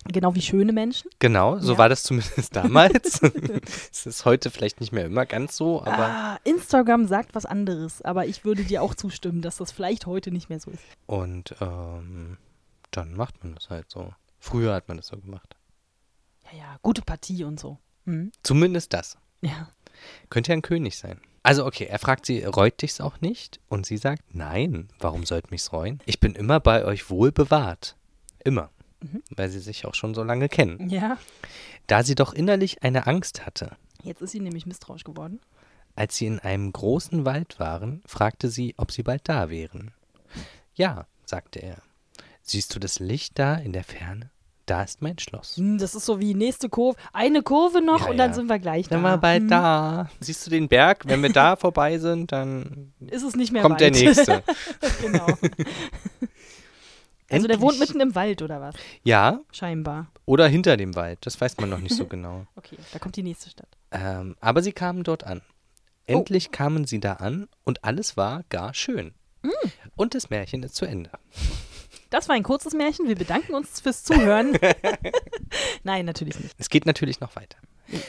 [0.06, 1.10] Genau wie schöne Menschen.
[1.18, 1.78] Genau, so Ja.
[1.78, 3.20] war das zumindest damals.
[3.90, 6.06] Es ist heute vielleicht nicht mehr immer ganz so, aber.
[6.08, 10.30] ah, Instagram sagt was anderes, aber ich würde dir auch zustimmen, dass das vielleicht heute
[10.30, 10.82] nicht mehr so ist.
[11.06, 12.36] Und ähm,
[12.90, 14.12] dann macht man das halt so.
[14.40, 15.56] Früher hat man das so gemacht.
[16.52, 17.78] Ja, ja, gute Partie und so.
[18.04, 18.30] Mhm.
[18.42, 19.16] Zumindest das.
[19.40, 19.68] Ja.
[20.30, 21.20] Könnte ja ein König sein.
[21.42, 23.61] Also okay, er fragt sie, reut dich's auch nicht?
[23.68, 26.00] Und sie sagt, nein, warum sollt mich's reuen?
[26.07, 27.96] Ich bin immer bei euch wohl bewahrt.
[28.44, 28.70] Immer.
[29.00, 29.22] Mhm.
[29.30, 30.88] Weil sie sich auch schon so lange kennen.
[30.88, 31.18] Ja.
[31.87, 33.76] Da sie doch innerlich eine Angst hatte.
[34.02, 35.40] Jetzt ist sie nämlich misstrauisch geworden.
[35.96, 39.92] Als sie in einem großen Wald waren, fragte sie, ob sie bald da wären.
[40.74, 41.76] Ja, sagte er.
[42.42, 44.30] Siehst du das Licht da in der Ferne?
[44.66, 45.57] Da ist mein Schloss.
[45.59, 48.35] Hm, Das ist so wie nächste Kurve, eine Kurve noch Ja, und dann ja.
[48.35, 48.94] sind wir gleich da.
[48.94, 50.11] Dann mal bald Hm, da.
[50.20, 51.03] Siehst du den Berg?
[51.07, 54.00] Wenn wir da vorbei sind, dann Ist es nicht mehr kommt der weit.
[54.03, 54.42] nächste.
[55.03, 55.27] genau.
[57.31, 58.74] Also der wohnt mitten im Wald oder was?
[59.03, 60.07] Ja, Scheinbar.
[60.24, 61.18] oder hinter dem Wald.
[61.22, 62.46] Das weiß man noch nicht so genau.
[62.57, 63.68] Okay, da kommt die nächste Stadt.
[63.90, 65.42] Ähm, aber sie kamen dort an.
[66.07, 69.14] Endlich kamen sie da an und alles war gar schön.
[69.42, 69.50] Hm.
[69.96, 71.11] Und das Märchen ist zu Ende.
[72.10, 73.08] Das war ein kurzes Märchen.
[73.08, 74.58] Wir bedanken uns fürs Zuhören.
[75.82, 76.54] Nein, natürlich nicht.
[76.58, 77.58] Es geht natürlich noch weiter.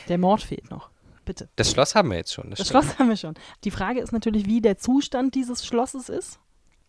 [0.07, 0.89] Der Mord fehlt noch.
[1.25, 1.49] Bitte.
[1.55, 2.49] Das Schloss haben wir jetzt schon.
[2.51, 2.67] Das, Das.
[2.67, 3.33] Schloss haben wir schon.
[3.63, 6.39] Die Frage ist natürlich, wie der Zustand dieses Schlosses ist.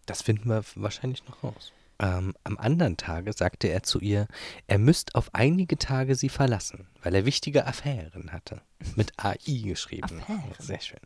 [0.05, 1.73] Das finden wir wahrscheinlich noch raus.
[1.99, 4.29] Ähm, am anderen Tage sagte er zu ihr,
[4.67, 8.61] er müsst auf einige Tage sie verlassen, weil er wichtige Affären hatte.
[8.97, 10.21] Mit AI geschrieben.
[10.21, 10.55] Affären.
[10.59, 11.01] Sehr schön.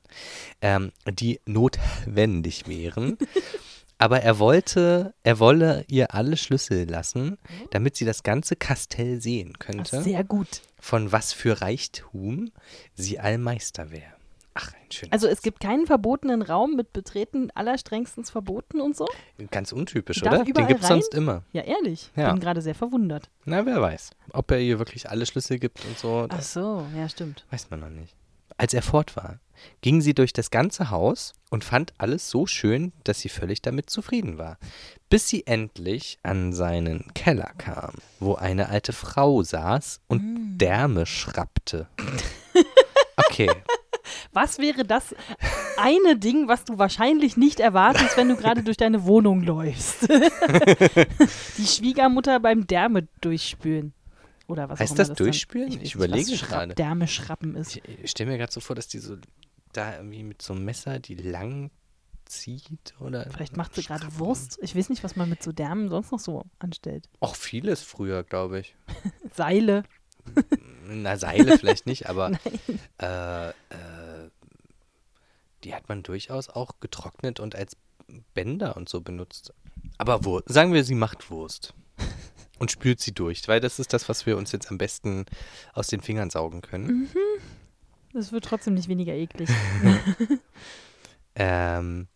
[0.60, 3.16] Ähm, die notwendig wären.
[4.00, 7.36] Aber er wollte, er wolle ihr alle Schlüssel lassen,
[7.70, 10.62] damit sie das ganze Kastell sehen Ach, könnte, sehr gut.
[10.80, 12.50] von was für Reichtum
[12.94, 14.14] sie Allmeister wäre.
[14.54, 19.06] Ach, ein schöner Also es gibt keinen verbotenen Raum mit Betreten allerstrengstens verboten und so?
[19.50, 20.44] Ganz untypisch, Darf oder?
[20.44, 21.44] Den gibt es sonst immer.
[21.52, 22.10] Ja, ehrlich.
[22.16, 22.32] Ja.
[22.32, 23.28] Bin gerade sehr verwundert.
[23.44, 24.10] Na, wer weiß.
[24.32, 27.44] Ob er ihr wirklich alle Schlüssel gibt und so, Ach so, ja, stimmt.
[27.50, 28.16] weiß man noch nicht.
[28.56, 29.38] Als er fort war,
[29.83, 33.90] ging sie durch das ganze Haus und fand alles so schön, dass sie völlig damit
[33.90, 34.59] zufrieden war.
[35.09, 41.88] Bis sie endlich an seinen Keller kam, wo eine alte Frau saß und Därme schrappte.
[43.16, 43.51] Okay,
[44.33, 45.14] Was wäre das
[45.77, 50.09] eine Ding, was du wahrscheinlich nicht erwartest, wenn du gerade durch deine Wohnung läufst?
[51.59, 53.92] Die Schwiegermutter beim Därme durchspülen.
[54.49, 55.73] Oder was Heißt das dann- durchspülen?
[55.73, 56.75] weiß Ich überlege was gerade.
[56.75, 57.77] Därme schrappen ist.
[57.77, 59.16] ich, ich stelle mir gerade so vor, dass die so
[59.72, 61.70] da irgendwie mit so einem Messer die lang
[62.30, 63.28] zieht oder.
[63.30, 64.06] Vielleicht macht sie gerade.
[64.18, 64.59] Wurst.
[64.62, 67.09] Ich weiß nicht, was man mit so Därmen sonst noch so anstellt.
[67.20, 68.74] Auch vieles früher, glaube ich.
[69.35, 69.85] Seile.
[70.87, 72.33] Na, Seile vielleicht nicht, aber
[73.02, 74.30] äh, äh,
[75.64, 77.76] die hat man durchaus auch getrocknet und als
[78.35, 79.52] Bänder und so benutzt.
[79.98, 81.74] Aber Wurst, sagen wir, sie macht Wurst
[82.59, 85.26] und spült sie durch, weil das ist das, was wir uns jetzt am besten
[85.72, 87.09] aus den Fingern saugen können.
[88.12, 89.49] Das wird trotzdem nicht weniger eklig.
[91.37, 92.09] Ähm,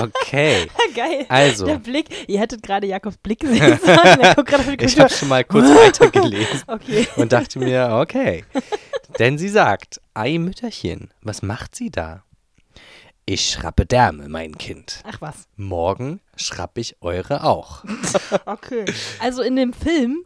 [0.00, 1.26] okay, Geil.
[1.28, 2.08] also, Der Blick.
[2.28, 4.20] Ihr hättet gerade Jakobs Blick sehen sollen.
[4.20, 6.62] Der guckt gerade auf die ich habe schon mal kurz weitergelesen.
[6.66, 7.08] Okay.
[7.16, 8.44] und dachte mir, okay.
[9.18, 12.22] Denn sie sagt, Ei Mütterchen, was macht sie da?
[13.24, 15.02] Ich schrappe Därme, mein Kind.
[15.04, 15.48] Ach was.
[15.56, 17.84] Morgen schrapp ich eure auch.
[18.46, 18.84] Okay.
[19.18, 20.24] Also in dem Film,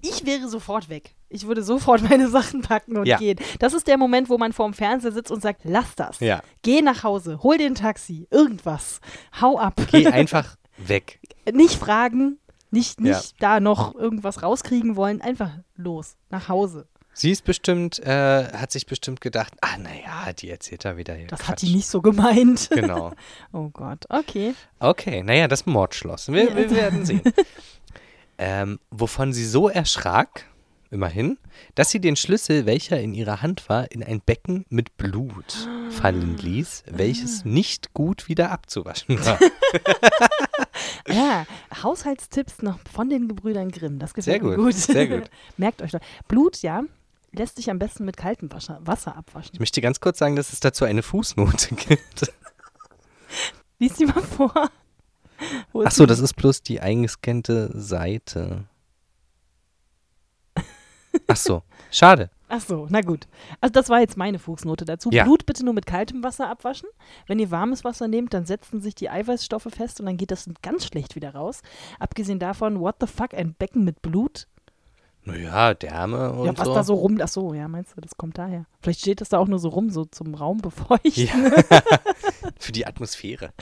[0.00, 1.14] ich wäre sofort weg.
[1.32, 3.18] Ich würde sofort meine Sachen packen und Ja.
[3.18, 3.38] gehen.
[3.58, 6.20] Das ist der Moment, wo man vorm Fernseher sitzt und sagt, lass das.
[6.20, 6.42] Ja.
[6.62, 9.00] Geh nach Hause, hol dir ein Taxi, irgendwas.
[9.40, 9.80] Hau ab.
[9.90, 11.20] Geh einfach weg.
[11.52, 12.38] nicht fragen,
[12.70, 13.56] nicht, nicht Ja.
[13.56, 15.20] da noch irgendwas rauskriegen wollen.
[15.20, 16.86] Einfach los, nach Hause.
[17.14, 21.26] Sie ist bestimmt, äh, hat sich bestimmt gedacht, ah, naja, die erzählt da wieder hier
[21.26, 21.48] Das Quatsch.
[21.50, 22.70] hat die nicht so gemeint.
[22.74, 23.12] Genau.
[23.52, 24.54] Oh Gott, okay.
[24.78, 26.28] Okay, naja, das Mordschloss.
[26.32, 26.56] Wir, Ja.
[26.56, 27.20] wir werden sehen.
[28.38, 30.46] ähm, wovon sie so erschrak,
[30.92, 31.38] immerhin,
[31.74, 36.36] dass sie den Schlüssel, welcher in ihrer Hand war, in ein Becken mit Blut fallen
[36.36, 39.38] ließ, welches nicht gut wieder abzuwaschen war.
[41.08, 41.46] Ja,
[41.82, 43.98] Haushaltstipps noch von den Gebrüdern Grimm.
[43.98, 44.74] Das gefällt Sehr mir gut, gut.
[44.74, 45.30] sehr gut.
[45.56, 46.00] Merkt euch doch.
[46.28, 46.82] Blut, ja,
[47.32, 49.50] lässt sich am besten mit kaltem Wasser, abwaschen.
[49.52, 52.32] Ich möchte ganz kurz sagen, dass es dazu eine Fußnote gibt.
[53.78, 54.70] Lies die mal vor.
[55.84, 58.64] Achso, das ist bloß die eingescannte Seite.
[61.32, 62.30] Achso, schade.
[62.54, 63.26] Ach so, na gut.
[63.62, 65.08] Also das war jetzt meine Fußnote dazu.
[65.10, 65.24] Ja.
[65.24, 66.88] Blut bitte nur mit kaltem Wasser abwaschen.
[67.26, 70.50] Wenn ihr warmes Wasser nehmt, dann setzen sich die Eiweißstoffe fest und dann geht das
[70.60, 71.62] ganz schlecht wieder raus.
[71.98, 74.48] Abgesehen davon, what the fuck, ein Becken mit Blut?
[75.24, 76.74] Naja, Därme und ja, was so.
[76.74, 78.66] da so rum, ach so, ja, meinst du, das kommt daher.
[78.80, 81.52] Vielleicht steht das da auch nur so rum, so zum Raum befeuchten.
[81.70, 81.82] Ja.
[82.58, 83.52] Für die Atmosphäre.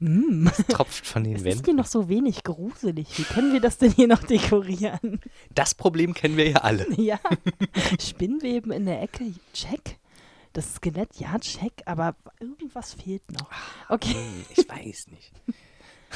[0.00, 0.46] Mm.
[0.48, 1.76] Es tropft von den Es ist hier Wänden.
[1.76, 3.06] noch so wenig gruselig.
[3.18, 5.20] Wie können wir das denn hier noch dekorieren?
[5.54, 6.86] Das Problem kennen wir ja alle.
[7.00, 7.18] ja.
[8.00, 9.98] Spinnweben in der Ecke, check.
[10.54, 13.50] Das Skelett, ja, check, aber irgendwas fehlt noch.
[13.88, 14.14] Okay.
[14.14, 15.32] Hm, Ich weiß nicht.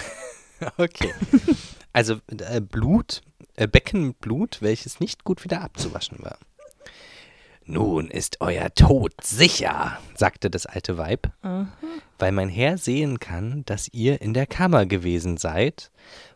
[0.78, 1.12] okay.
[1.92, 3.20] Also äh, Blut,
[3.56, 6.38] äh, Becken mit Blut, welches nicht gut wieder abzuwaschen war.
[7.64, 11.68] Nun ist euer Tod sicher, sagte das alte Weib, Aha.
[12.18, 15.90] weil mein Herr sehen kann, dass ihr in der Kammer gewesen seid,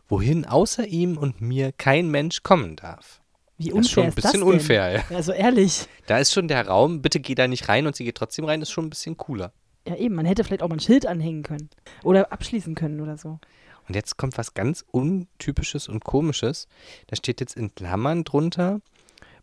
[0.07, 3.21] wohin außer ihm und mir kein Mensch kommen darf.
[3.57, 4.91] Wie Das ist schon unfair ein bisschen unfair.
[5.09, 5.15] Ja.
[5.15, 5.87] Also ehrlich.
[6.05, 8.61] Da ist schon der Raum, bitte geh da nicht rein und sie geht trotzdem rein,
[8.61, 9.51] ist schon ein bisschen cooler.
[9.87, 11.69] Ja, eben, man hätte vielleicht auch mal ein Schild anhängen können.
[12.03, 13.39] Oder abschließen können oder so.
[13.87, 16.67] Und jetzt kommt was ganz Untypisches und Komisches.
[17.07, 18.81] Da steht jetzt in Klammern drunter.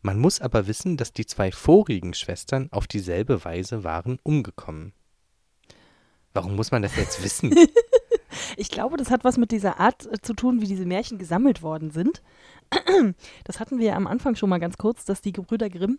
[0.05, 4.93] Man muss aber wissen, dass die zwei vorigen Schwestern auf dieselbe Weise waren umgekommen.
[6.35, 7.55] Warum muss man das jetzt wissen?
[8.57, 11.63] Ich glaube, das hat was mit dieser Art äh, zu tun, wie diese Märchen gesammelt
[11.63, 12.23] worden sind.
[13.45, 15.99] Das hatten wir ja am Anfang schon mal ganz kurz, dass die Gebrüder Grimm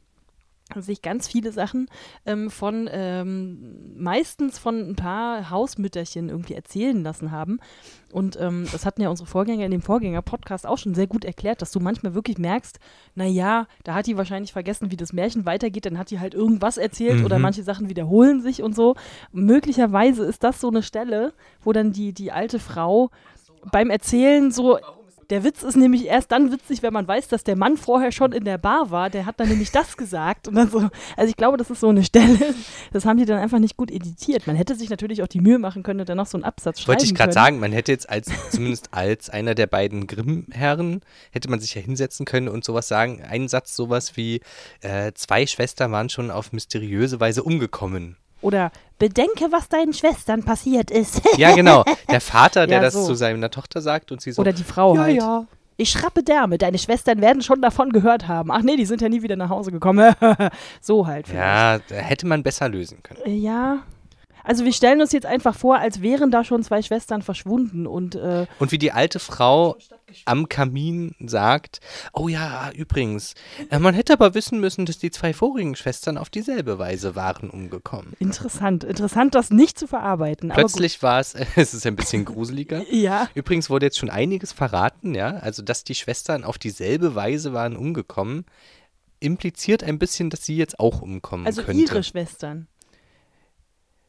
[0.79, 1.87] sich ganz viele Sachen
[2.25, 7.59] ähm, von ähm, meistens von ein paar Hausmütterchen irgendwie erzählen lassen haben.
[8.11, 11.61] Und ähm, das hatten ja unsere Vorgänger in dem Vorgänger-Podcast auch schon sehr gut erklärt,
[11.61, 12.79] dass du manchmal wirklich merkst,
[13.13, 16.77] naja, da hat die wahrscheinlich vergessen, wie das Märchen weitergeht, dann hat die halt irgendwas
[16.77, 17.43] erzählt oder Mhm.
[17.43, 18.95] manche Sachen wiederholen sich und so.
[19.31, 23.11] Möglicherweise ist das so eine Stelle, wo dann die, die alte Frau
[23.71, 24.79] beim Erzählen so.
[25.29, 28.31] Der Witz ist nämlich erst dann witzig, wenn man weiß, dass der Mann vorher schon
[28.31, 29.09] in der Bar war.
[29.09, 30.47] Der hat dann nämlich das gesagt.
[30.47, 32.37] Und dann so, also ich glaube, das ist so eine Stelle.
[32.91, 34.47] Das haben die dann einfach nicht gut editiert.
[34.47, 36.79] Man hätte sich natürlich auch die Mühe machen können und dann noch so einen Absatz
[36.79, 41.01] schreiben Wollte ich gerade sagen, man hätte jetzt als, zumindest als einer der beiden Grimm-Herren,
[41.31, 43.21] hätte man sich ja hinsetzen können und sowas sagen.
[43.21, 44.41] Einen Satz, sowas wie,
[44.81, 48.17] äh, zwei Schwestern waren schon auf mysteriöse Weise umgekommen.
[48.41, 51.21] Oder bedenke, was deinen Schwestern passiert ist.
[51.37, 51.83] Ja, genau.
[52.09, 53.05] Der Vater, der Ja, das so.
[53.05, 55.15] zu seiner Tochter sagt und sie so, Oder die Frau ja, halt.
[55.17, 55.45] ja,
[55.77, 58.51] Ich schrappe Därme, deine Schwestern werden schon davon gehört haben.
[58.51, 60.13] Ach nee, die sind ja nie wieder nach Hause gekommen.
[60.81, 61.27] so halt.
[61.27, 61.89] vielleicht.
[61.91, 63.19] Ja, hätte man besser lösen können.
[63.25, 63.79] Äh, Ja.
[64.45, 68.15] Also wir stellen uns jetzt einfach vor, als wären da schon zwei Schwestern verschwunden und
[68.15, 69.77] äh, Und wie die alte Frau
[70.25, 71.79] am Kamin sagt,
[72.13, 73.33] oh ja, übrigens,
[73.69, 77.49] äh, man hätte aber wissen müssen, dass die zwei vorigen Schwestern auf dieselbe Weise waren
[77.49, 78.13] umgekommen.
[78.19, 78.83] interessant.
[78.83, 80.49] Interessant, das nicht zu verarbeiten.
[80.49, 82.83] Plötzlich war es, es ist ein bisschen gruseliger.
[82.95, 83.27] Ja.
[83.33, 87.75] Übrigens wurde jetzt schon einiges verraten, ja, also dass die Schwestern auf dieselbe Weise waren
[87.75, 88.45] umgekommen,
[89.19, 91.81] impliziert ein bisschen, dass sie jetzt auch umkommen Also könnte.
[91.81, 92.67] ihre Schwestern.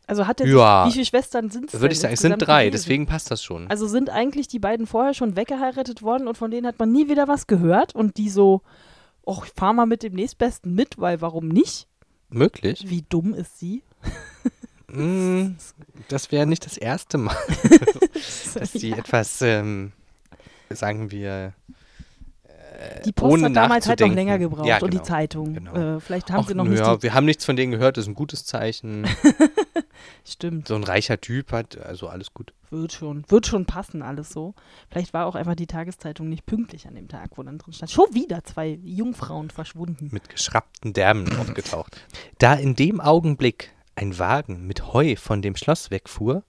[0.08, 0.86] Also hat er Ja.
[0.86, 2.72] wie viele Schwestern sind es Würde ich sagen, es sind drei, gewesen?
[2.72, 3.68] deswegen passt das schon.
[3.68, 7.08] Also sind eigentlich die beiden vorher schon weggeheiratet worden und von denen hat man nie
[7.08, 8.62] wieder was gehört und die so,
[9.24, 11.88] oh, ich fahr mal mit dem nächstbesten mit, weil warum nicht?
[12.28, 12.84] Möglich.
[12.88, 13.82] Wie dumm ist sie?
[14.88, 15.56] Mm,
[16.08, 17.34] das wäre nicht das erste Mal,
[18.54, 19.90] dass die etwas, ähm,
[20.70, 21.54] sagen wir,
[23.04, 25.02] Die Post ohne hat damals halt noch länger gebraucht Ja, und die genau.
[25.08, 25.54] Zeitung.
[25.54, 25.96] Genau.
[25.96, 28.04] Äh, vielleicht haben ach, sie noch nicht ja, wir haben nichts von denen gehört, das
[28.04, 29.08] ist ein gutes Zeichen.
[30.24, 32.52] Stimmt, so ein reicher Typ hat, also alles gut.
[32.70, 33.24] wird schon.
[33.28, 34.54] Wird schon passen alles so.
[34.90, 37.90] Vielleicht war auch einfach die Tageszeitung nicht pünktlich an dem Tag, wo dann drin stand,
[37.90, 40.08] schon wieder zwei Jungfrauen verschwunden.
[40.12, 41.96] Mit geschrappten Därmen aufgetaucht.
[42.38, 46.42] Da in dem Augenblick ein Wagen mit Heu von dem Schloss wegfuhr,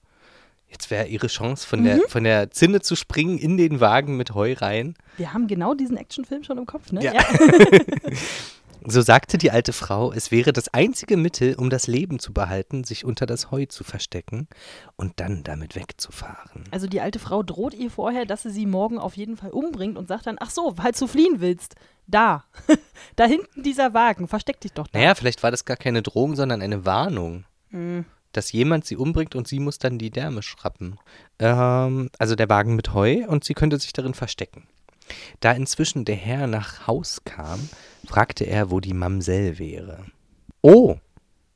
[0.70, 2.02] jetzt wäre ihre Chance, von, der, Mhm.
[2.08, 4.96] von der Zinne zu springen in den Wagen mit Heu rein.
[5.16, 7.02] Wir haben genau diesen Actionfilm schon im Kopf, ne?
[7.02, 7.12] Ja.
[8.86, 12.84] So sagte die alte Frau, es wäre das einzige Mittel, um das Leben zu behalten,
[12.84, 14.48] sich unter das Heu zu verstecken
[14.96, 16.64] und dann damit wegzufahren.
[16.70, 19.96] Also die alte Frau droht ihr vorher, dass sie sie morgen auf jeden Fall umbringt
[19.96, 21.74] und sagt dann, ach so, falls du fliehen willst,
[22.06, 22.44] da,
[23.16, 24.98] da hinten dieser Wagen, versteck dich doch da.
[24.98, 27.44] Naja, vielleicht war das gar keine Drohung, sondern eine Warnung.
[27.70, 28.06] Hm.
[28.32, 30.98] dass jemand sie umbringt und sie muss dann die Därme schrappen.
[31.38, 34.66] Ähm, also der Wagen mit Heu und sie könnte sich darin verstecken.
[35.40, 37.68] Da inzwischen der Herr nach Haus kam,
[38.06, 40.04] fragte er, wo die Mamsell wäre.
[40.62, 40.96] Oh,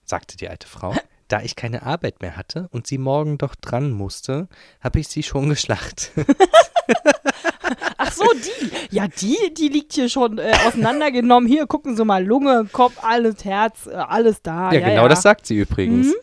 [0.05, 0.95] sagte die alte Frau,
[1.29, 4.49] da ich keine Arbeit mehr hatte und sie morgen doch dran musste,
[4.81, 6.13] habe ich sie schon geschlachtet.
[7.97, 11.49] Ach so, die, ja, die, die liegt hier schon äh, auseinandergenommen.
[11.49, 14.73] Hier, gucken Sie mal, Lunge, Kopf, alles, Herz, äh, alles da.
[14.73, 15.09] ja, Ja, genau ja.
[15.09, 16.09] das sagt sie übrigens.
[16.09, 16.15] Mhm.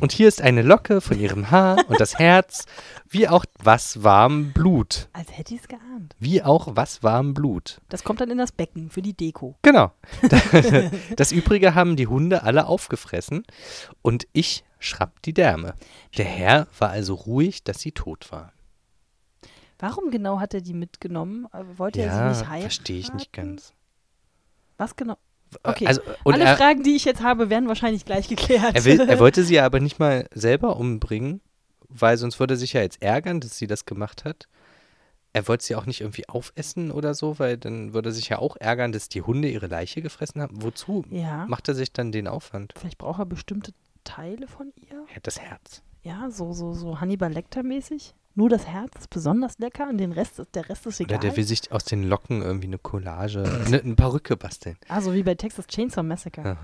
[0.00, 2.66] Und hier ist eine Locke von ihrem Haar und das Herz,
[3.08, 5.08] wie auch was warm Blut.
[5.12, 6.14] Als hätte ich es geahnt.
[6.18, 7.80] Wie auch was warm Blut.
[7.88, 9.56] Das kommt dann in das Becken für die Deko.
[9.62, 9.92] Genau.
[11.16, 13.44] Das Übrige haben die Hunde alle aufgefressen
[14.02, 15.74] und ich schrapp die Därme.
[16.18, 18.52] Der Herr war also ruhig, dass sie tot war.
[19.78, 21.46] Warum genau hat er die mitgenommen?
[21.52, 22.62] Äh, Wollte er Ja, sie nicht heiraten?
[22.62, 23.72] verstehe ich nicht ganz.
[24.76, 25.16] Was genau?
[25.62, 25.86] Okay.
[25.86, 28.74] Also, Alle er, Fragen, die ich jetzt habe, werden wahrscheinlich gleich geklärt.
[28.74, 31.40] er, will, er wollte sie aber nicht mal selber umbringen,
[31.88, 34.48] weil sonst würde er sich ja jetzt ärgern, dass sie das gemacht hat.
[35.32, 38.38] Er wollte sie auch nicht irgendwie aufessen oder so, weil dann würde er sich ja
[38.38, 40.62] auch ärgern, dass die Hunde ihre Leiche gefressen haben.
[40.62, 41.44] Wozu ja.
[41.46, 42.72] macht er sich dann den Aufwand?
[42.76, 43.72] Vielleicht braucht er bestimmte
[44.04, 45.04] Teile von ihr.
[45.08, 45.82] Er hat das Herz.
[46.02, 48.14] Ja, so, so, so Hannibal Lecter-mäßig.
[48.36, 51.20] Nur das Herz ist besonders lecker und den Rest, ist- der Rest ist Oder egal.
[51.20, 54.76] der will sich aus den Locken irgendwie eine Collage, eine, eine Perücke basteln.
[54.88, 56.56] ah, so wie bei Texas Chainsaw Massacre.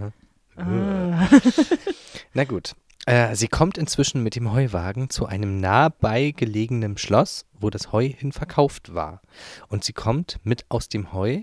[0.57, 1.29] Ah.
[2.35, 2.75] Na gut.
[3.07, 8.07] Äh, sie kommt inzwischen mit dem Heuwagen zu einem nah beigelegenen Schloss, wo das Heu
[8.09, 9.23] hin verkauft war.
[9.69, 11.43] Und sie kommt mit aus dem Heu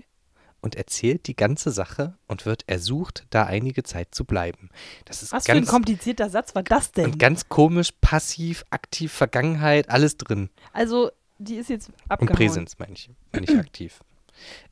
[0.60, 4.70] und erzählt die ganze Sache und wird ersucht, da einige Zeit zu bleiben.
[5.04, 7.06] Das ist Was für ein ganz, komplizierter Satz war das denn?
[7.12, 10.50] und ganz komisch, passiv, aktiv, Vergangenheit, alles drin.
[10.72, 12.36] Also, die ist jetzt Und abgehauen.
[12.36, 14.00] Präsens meine ich, meine ich aktiv.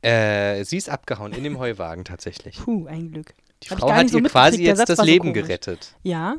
[0.03, 2.57] Äh, sie ist abgehauen in dem Heuwagen tatsächlich.
[2.59, 3.35] Puh, ein Glück.
[3.62, 5.42] Die Hab Frau hat so ihr quasi jetzt Satz das so Leben komisch.
[5.46, 5.94] gerettet.
[6.03, 6.37] Ja,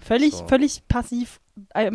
[0.00, 0.46] völlig, So.
[0.48, 1.40] völlig passiv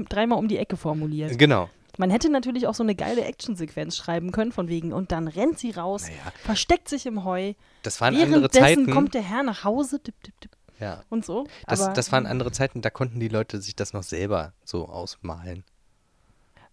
[0.09, 1.37] dreimal um die Ecke formuliert.
[1.39, 1.69] Genau.
[1.97, 5.59] Man hätte natürlich auch so eine geile Actionsequenz schreiben können, von wegen, und dann rennt
[5.59, 7.53] sie raus, Naja, versteckt sich im Heu.
[7.83, 8.91] das waren andere Zeiten.
[8.91, 11.03] kommt der Herr nach Hause, tipp, tipp, tipp, ja.
[11.09, 11.47] und so.
[11.67, 14.87] Das, Aber, das waren andere Zeiten, da konnten die Leute sich das noch selber so
[14.87, 15.63] ausmalen.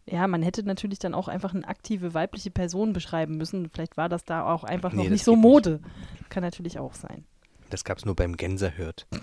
[0.04, 3.70] Ja, man hätte natürlich dann auch einfach eine aktive weibliche Person beschreiben müssen.
[3.70, 5.50] Vielleicht war das da auch einfach noch nicht so geht nicht.
[5.50, 5.80] Mode.
[6.28, 7.24] Kann natürlich auch sein.
[7.70, 9.06] Das gab es nur beim Gänserhirt.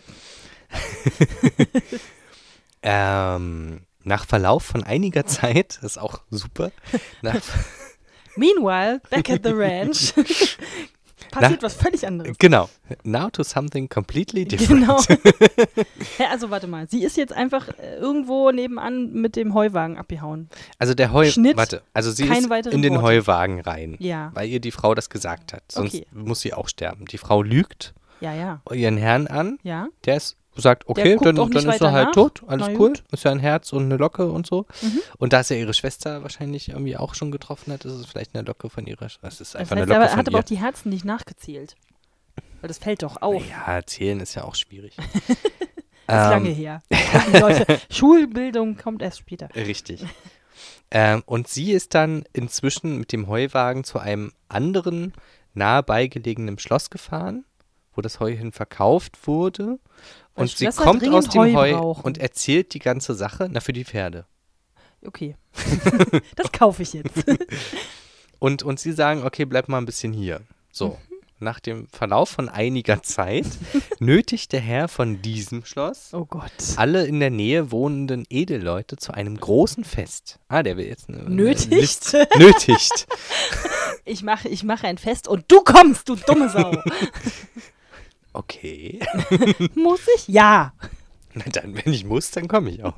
[2.81, 6.71] ähm, nach Verlauf von einiger Zeit, das ist auch super,
[8.35, 10.13] Meanwhile, back at the ranch,
[11.31, 12.38] passiert was völlig anderes.
[12.38, 12.69] genau,
[13.03, 14.81] now to something completely different.
[14.81, 15.01] Genau.
[16.17, 20.49] Hä, also warte mal, sie ist jetzt einfach äh, irgendwo nebenan mit dem Heuwagen abgehauen.
[20.77, 23.01] Also der Heu, Schnitt, warte, also sie ist in den Worte.
[23.03, 26.07] Heuwagen rein, Ja, weil ihr die Frau das gesagt hat, sonst Okay.
[26.13, 27.05] muss sie auch sterben.
[27.05, 29.88] Die Frau lügt ja, ja, ihren Herrn an, ja.
[30.05, 32.13] der ist sagt, okay, dann, dann ist er halt nach.
[32.13, 32.89] tot, alles Na cool.
[32.89, 33.03] gut.
[33.11, 34.65] Ist ja ein Herz und eine Locke und so.
[34.81, 34.99] Mhm.
[35.17, 38.35] Und da es ja ihre Schwester wahrscheinlich irgendwie auch schon getroffen hat, ist es vielleicht
[38.35, 39.27] eine Locke von ihrer Schwester.
[39.27, 40.39] Es ist Das einfach heißt, eine Locke aber er hat aber ihr.
[40.41, 41.75] auch die Herzen nicht nachgezählt.
[42.61, 43.41] Weil das fällt doch auf.
[43.49, 44.95] Ja, zählen ist ja auch schwierig.
[46.07, 46.81] Das ist Ähm, lange her.
[47.39, 49.47] Leute, Schulbildung kommt erst später.
[49.55, 50.03] Richtig.
[50.89, 55.13] ähm, und sie ist dann inzwischen mit dem Heuwagen zu einem anderen
[55.53, 57.45] nahe beigelegenen Schloss gefahren,
[57.93, 59.77] wo das Heu hin verkauft wurde.
[60.39, 63.86] Und sie kommt aus dem Heu Heu und erzählt die ganze Sache, na für die
[63.86, 64.25] Pferde.
[65.06, 65.36] Okay.
[66.36, 67.23] das kaufe ich jetzt.
[68.41, 70.39] Und, und sie sagen, okay, bleib mal ein bisschen hier.
[70.71, 70.89] So.
[70.91, 70.95] Mhm.
[71.41, 73.45] Nach dem Verlauf von einiger Zeit
[73.99, 76.52] nötigt der Herr von diesem Schloss Oh Gott.
[76.78, 80.39] alle in der Nähe wohnenden Edelleute zu einem großen Fest.
[80.47, 81.71] Ah, der will jetzt eine, eine Nötigt?
[81.71, 83.08] List- nötigt.
[84.06, 86.71] Ich mache, ich mache ein Fest und du kommst, du dumme Sau.
[88.33, 88.99] Okay.
[89.75, 90.27] Muss ich?
[90.27, 90.73] Ja.
[91.33, 92.97] Na dann, wenn ich muss, dann komme ich auch.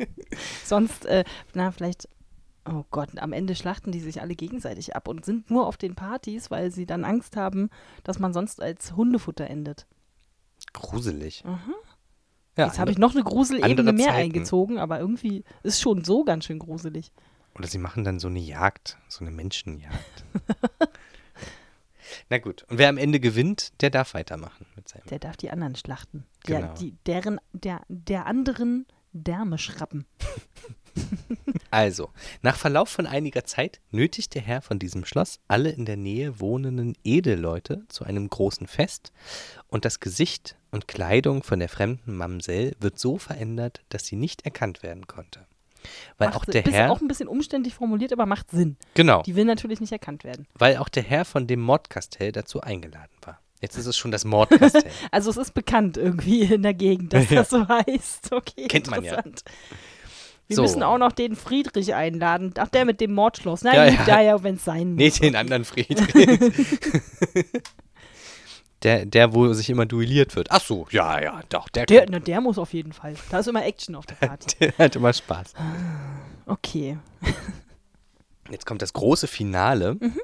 [0.64, 2.08] Sonst, äh, na, vielleicht,
[2.64, 5.96] oh Gott, am Ende schlachten die sich alle gegenseitig ab und sind nur auf den
[5.96, 7.70] Partys, weil sie dann Angst haben,
[8.04, 9.86] dass man sonst als Hundefutter endet.
[10.72, 11.42] Gruselig.
[11.44, 11.72] Aha.
[12.56, 14.16] Ja, Jetzt habe ich noch eine Gruselebene mehr Zeiten.
[14.18, 17.10] eingezogen, aber irgendwie ist schon so ganz schön gruselig.
[17.56, 20.24] Oder sie machen dann so eine Jagd, so eine Menschenjagd.
[22.28, 25.06] Na gut, und wer am Ende gewinnt, der darf weitermachen mit seinem.
[25.06, 26.24] Der darf die anderen schlachten.
[26.48, 26.74] Der, Genau.
[26.74, 30.06] die, deren, der, der anderen Därme schrappen.
[31.70, 32.10] Also,
[32.40, 36.40] nach Verlauf von einiger Zeit nötigt der Herr von diesem Schloss alle in der Nähe
[36.40, 39.12] wohnenden Edelleute zu einem großen Fest
[39.68, 44.46] und das Gesicht und Kleidung von der fremden Mamsell wird so verändert, dass sie nicht
[44.46, 45.46] erkannt werden konnte.
[46.18, 48.76] Weil Macht auch der Herr, auch ein bisschen umständlich formuliert, aber macht Sinn.
[48.94, 50.46] genau, Die will natürlich nicht erkannt werden.
[50.54, 53.40] weil auch der Herr von dem Mordkastell dazu eingeladen war.
[53.62, 54.84] Jetzt ist es schon das Mordkastell.
[55.10, 58.32] Also es ist bekannt irgendwie in der Gegend, dass das so heißt.
[58.32, 59.22] Okay, Kennt man ja.
[60.48, 60.62] Wir So.
[60.62, 62.52] müssen auch noch den Friedrich einladen.
[62.58, 63.62] Ach, der mit dem Mordschloss.
[63.64, 64.04] Na Ja, ja.
[64.06, 64.98] ja, ja, wenn es sein muss.
[64.98, 65.98] Nee, den anderen Friedrich.
[68.86, 70.50] Der, der, wo sich immer duelliert wird.
[70.50, 73.14] Ach so, ja, ja, doch, der, Der, na, der muss auf jeden Fall.
[73.30, 74.56] Da ist immer Action auf der Party.
[74.60, 75.52] der hat immer Spaß.
[76.46, 76.96] Okay.
[78.50, 79.94] Jetzt kommt das große Finale.
[79.94, 80.20] Mhm.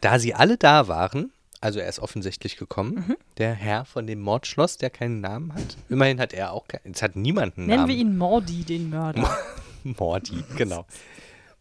[0.00, 3.16] Da sie alle da waren, also er ist offensichtlich gekommen, Mhm.
[3.38, 5.76] der Herr von dem Mordschloss, der keinen Namen hat.
[5.88, 7.88] Immerhin hat er auch keinen, es hat niemanden Nennen Namen.
[7.88, 9.28] wir ihn Mordi, den Mörder.
[9.84, 10.86] Mordi, genau.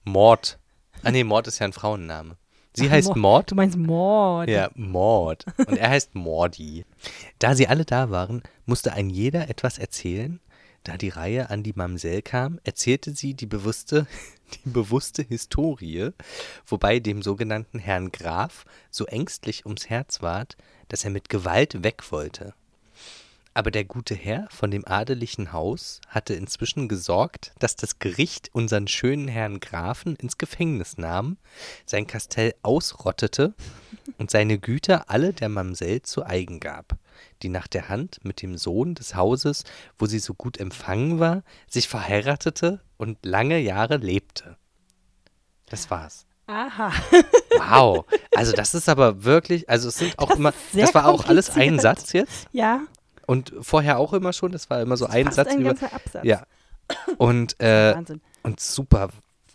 [0.03, 0.57] Mord.
[1.03, 2.35] Ah nee, Mord ist ja ein Frauenname.
[2.77, 3.17] Sie heißt Mord.
[3.17, 3.51] Mord.
[3.51, 4.49] Du meinst Mord.
[4.49, 5.45] Ja, Mord.
[5.57, 6.85] Und er heißt Mordi.
[7.39, 10.39] Da sie alle da waren, musste ein jeder etwas erzählen.
[10.83, 14.05] Da die Reihe an die Mamsell kam, erzählte sie die bewusste,
[14.53, 16.11] die bewusste Historie,
[16.65, 20.55] wobei dem sogenannten Herrn Graf so ängstlich ums Herz ward,
[20.87, 22.53] dass er mit Gewalt weg wollte.
[23.57, 28.87] Aber der gute Herr von dem adelichen Haus hatte inzwischen gesorgt, dass das Gericht unseren
[28.87, 31.37] schönen Herrn Grafen ins Gefängnis nahm,
[31.83, 33.55] sein Kastell ausrottete
[34.19, 36.99] und seine Güter alle der Mamsell zu eigen gab,
[37.41, 39.63] die nach der Hand mit dem Sohn des Hauses,
[39.97, 44.55] wo sie so gut empfangen war, sich verheiratete und lange Jahre lebte.
[45.65, 46.27] Das war's.
[46.45, 46.93] Aha.
[47.57, 48.05] Wow.
[48.35, 51.49] Also das ist aber wirklich, also es sind auch Das immer, das war auch alles
[51.49, 51.79] ein.
[51.79, 52.47] Satz jetzt.
[52.51, 52.81] Ja.
[53.27, 55.69] Und vorher auch immer schon, das war immer so ein fast Satz ein über.
[55.75, 56.23] ganzer Absatz.
[56.25, 56.43] Ja.
[57.17, 58.21] Und, äh, Wahnsinn.
[58.43, 59.09] und super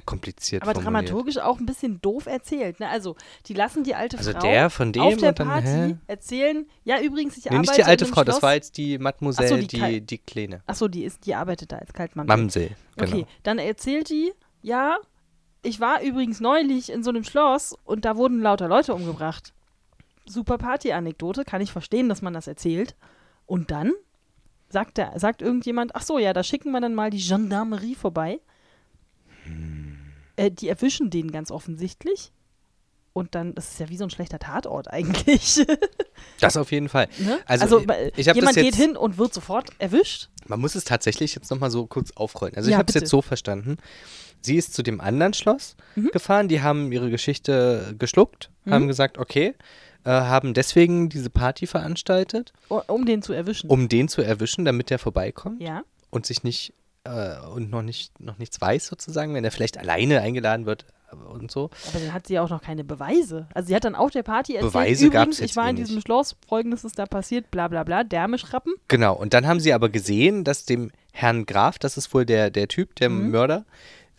[0.04, 1.08] kompliziert Aber formuliert.
[1.08, 2.80] dramaturgisch auch ein bisschen doof erzählt.
[2.80, 2.88] Ne?
[2.88, 5.66] Also, die lassen die alte Also Frau der von dem auf der und dann, Party
[5.68, 5.96] hä?
[6.08, 8.42] erzählen, ja, übrigens, ich Nee, arbeite nicht die alte Frau, das Schloss.
[8.42, 10.62] war jetzt die Mademoiselle, so, die die, die Kleine.
[10.66, 12.26] Achso, die, ist, die arbeitet da als Kaltmann.
[12.26, 13.10] Mamsell, genau.
[13.12, 14.98] Okay, dann erzählt die, ja,
[15.62, 19.52] ich war übrigens neulich in so einem Schloss und da wurden lauter Leute umgebracht.
[20.26, 22.96] Super Party-Anekdote, kann ich verstehen, dass man das erzählt.
[23.46, 23.92] Und dann
[24.68, 28.40] sagt, der, sagt irgendjemand, ach so, ja, da schicken wir dann mal die Gendarmerie vorbei.
[29.44, 29.98] Hm.
[30.36, 32.32] Äh, die erwischen den ganz offensichtlich.
[33.12, 35.64] Und dann, das ist ja wie so ein schlechter Tatort eigentlich.
[36.40, 37.08] Das auf jeden Fall.
[37.18, 37.38] ne?
[37.46, 37.80] Also, also
[38.14, 40.28] ich- ich jemand geht hin und wird sofort erwischt.
[40.46, 42.54] Man muss es tatsächlich jetzt nochmal so kurz aufrollen.
[42.56, 43.76] Also ich Ja, habe es jetzt so verstanden.
[44.40, 46.10] Sie ist zu dem anderen Schloss Mhm.
[46.12, 49.54] gefahren, die haben ihre Geschichte geschluckt, haben gesagt, okay,
[50.04, 53.68] äh, haben deswegen diese Party veranstaltet, o- Um den zu erwischen.
[53.70, 55.82] um den zu erwischen, damit der vorbeikommt ja.
[56.10, 56.74] und sich nicht
[57.04, 60.86] äh, und noch nicht noch nichts weiß sozusagen, wenn er vielleicht alleine eingeladen wird
[61.30, 61.68] und so.
[61.90, 63.46] Aber dann hat sie ja auch noch keine Beweise.
[63.52, 65.96] Also sie hat dann auf der Party erzählt, Beweise übrigens, ich war eh in diesem
[65.96, 66.06] nicht.
[66.06, 68.72] Schloss, folgendes ist da passiert, bla bla bla, Därmischrappen.
[68.88, 72.50] Genau, und dann haben sie aber gesehen, dass dem Herrn Graf, das ist wohl der,
[72.50, 73.30] der Typ, der Mhm.
[73.30, 73.66] Mörder,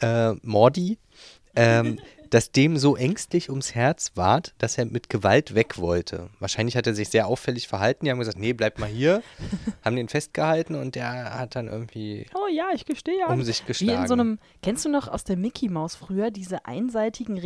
[0.01, 0.99] äh, Mordi,
[1.55, 1.99] ähm,
[2.33, 6.29] das dem so ängstlich ums Herz ward, dass er mit Gewalt weg wollte.
[6.39, 8.05] Wahrscheinlich hat er sich sehr auffällig verhalten.
[8.05, 9.21] Die haben gesagt, nee, bleib mal hier.
[9.85, 13.27] haben den festgehalten und der hat dann irgendwie Oh ja, ich gestehe.
[13.27, 14.01] um sich Wie geschlagen.
[14.01, 17.37] in so einem, kennst du noch aus der Mickey Maus früher diese einseitigen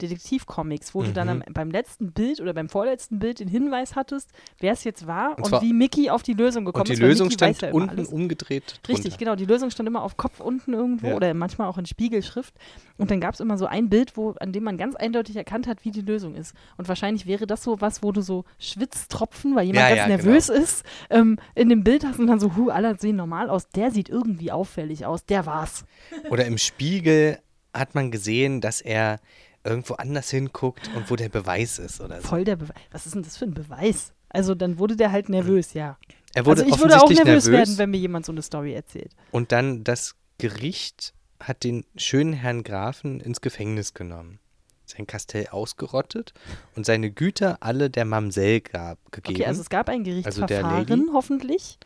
[0.00, 1.42] Rätsel-Detektiv-Comics, wo du dann Mhm.
[1.46, 5.36] am, beim letzten Bild oder beim vorletzten Bild den Hinweis hattest, wer es jetzt war
[5.36, 7.00] und, zwar- wie Mickey auf die Lösung gekommen und die ist.
[7.00, 8.08] weil Lösung Mickey weiß stand ja immer unten alles.
[8.08, 8.88] umgedreht drunter.
[9.02, 9.34] Richtig, genau.
[9.36, 11.14] Die Lösung stand immer auf Kopf unten irgendwo Ja.
[11.16, 12.54] oder manchmal auch in Spiegelschrift.
[12.98, 15.66] Und dann gab es immer so ein Bild, wo, an dem man ganz eindeutig erkannt
[15.66, 16.54] hat, wie die Lösung ist.
[16.76, 20.08] Und wahrscheinlich wäre das so was, wo du so Schwitztropfen, weil jemand Ja, ganz ja,
[20.08, 23.68] nervös ist, ähm, in dem Bild hast und dann so, hu, alle sehen normal aus.
[23.70, 25.24] Der sieht irgendwie auffällig aus.
[25.24, 25.84] Der war's.
[26.30, 27.38] Oder im Spiegel
[27.72, 29.18] hat man gesehen, dass er
[29.64, 32.28] irgendwo anders hinguckt und wo der Beweis ist oder so.
[32.28, 32.76] Voll der Beweis.
[32.92, 34.12] Was ist denn das für ein Beweis?
[34.28, 35.98] Also dann wurde der halt nervös, ja.
[36.34, 38.74] Er wurde also ich würde auch nervös, nervös, werden, wenn mir jemand so eine Story
[38.74, 39.12] erzählt.
[39.30, 44.38] und dann das Gericht hat den schönen Herrn Grafen ins Gefängnis genommen.
[44.84, 46.32] Sein Kastell ausgerottet
[46.76, 49.36] und seine Güter alle der Mamsell gab, gegeben.
[49.36, 51.02] Okay, also es gab ein Also der Gerichtsverfahren, Lady?
[51.12, 51.78] hoffentlich.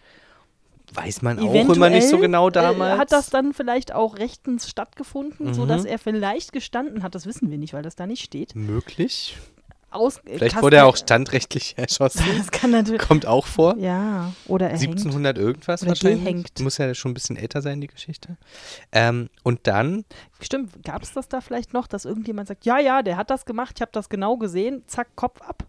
[0.92, 2.98] Weiß man auch Eventuell immer nicht so genau Äh, damals.
[2.98, 5.54] hat das dann vielleicht auch rechtens stattgefunden, Mhm.
[5.54, 7.14] sodass er vielleicht gestanden hat?
[7.14, 8.54] Das wissen wir nicht, weil das da nicht steht.
[8.56, 9.36] Möglich.
[9.90, 12.24] Aus, äh, Vielleicht Kastell- wurde er auch standrechtlich erschossen.
[12.38, 13.00] Das kann natürlich.
[13.00, 13.76] Kommt auch vor.
[13.78, 14.82] Ja, oder er hängt.
[14.98, 16.20] 1700 irgendwas Oder wahrscheinlich.
[16.20, 16.60] gehängt.
[16.60, 18.36] Muss ja schon ein bisschen älter sein, die Geschichte.
[18.92, 20.04] Ähm, und dann,
[20.40, 23.44] Stimmt, gab es das da vielleicht noch, dass irgendjemand sagt, ja, ja, der hat das
[23.44, 25.64] gemacht, ich habe das genau gesehen, zack, Kopf ab.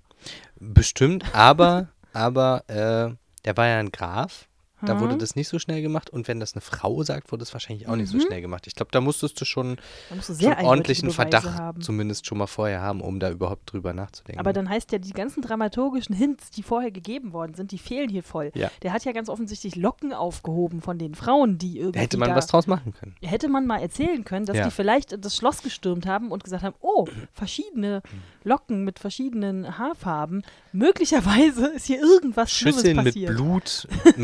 [0.59, 3.15] bestimmt, aber, aber, äh,
[3.45, 4.47] der war ja ein Graf.
[4.85, 5.19] Da wurde Mhm.
[5.19, 6.09] das nicht so schnell gemacht.
[6.09, 8.21] Und wenn das eine Frau sagt, wurde das wahrscheinlich auch nicht so Mhm.
[8.21, 8.67] schnell gemacht.
[8.67, 9.77] Ich glaube, da musstest du schon,
[10.15, 11.81] musst du schon ordentlichen Verdacht haben.
[11.81, 14.39] zumindest schon mal vorher haben, um da überhaupt drüber nachzudenken.
[14.39, 18.09] Aber dann heißt ja, die ganzen dramaturgischen Hints, die vorher gegeben worden sind, die fehlen
[18.09, 18.51] hier voll.
[18.55, 18.69] Ja.
[18.83, 21.91] Der hat ja ganz offensichtlich Locken aufgehoben von den Frauen, die irgendwie.
[21.93, 23.15] da hätte man was draus machen können.
[23.23, 24.65] hätte man mal erzählen können, dass Ja.
[24.65, 28.01] die vielleicht das Schloss gestürmt haben und gesagt haben, oh, verschiedene
[28.43, 30.43] Locken mit verschiedenen Haarfarben.
[30.71, 33.31] Möglicherweise ist hier irgendwas Schlimmes Schüsseln mit passiert.
[33.35, 33.87] Blut,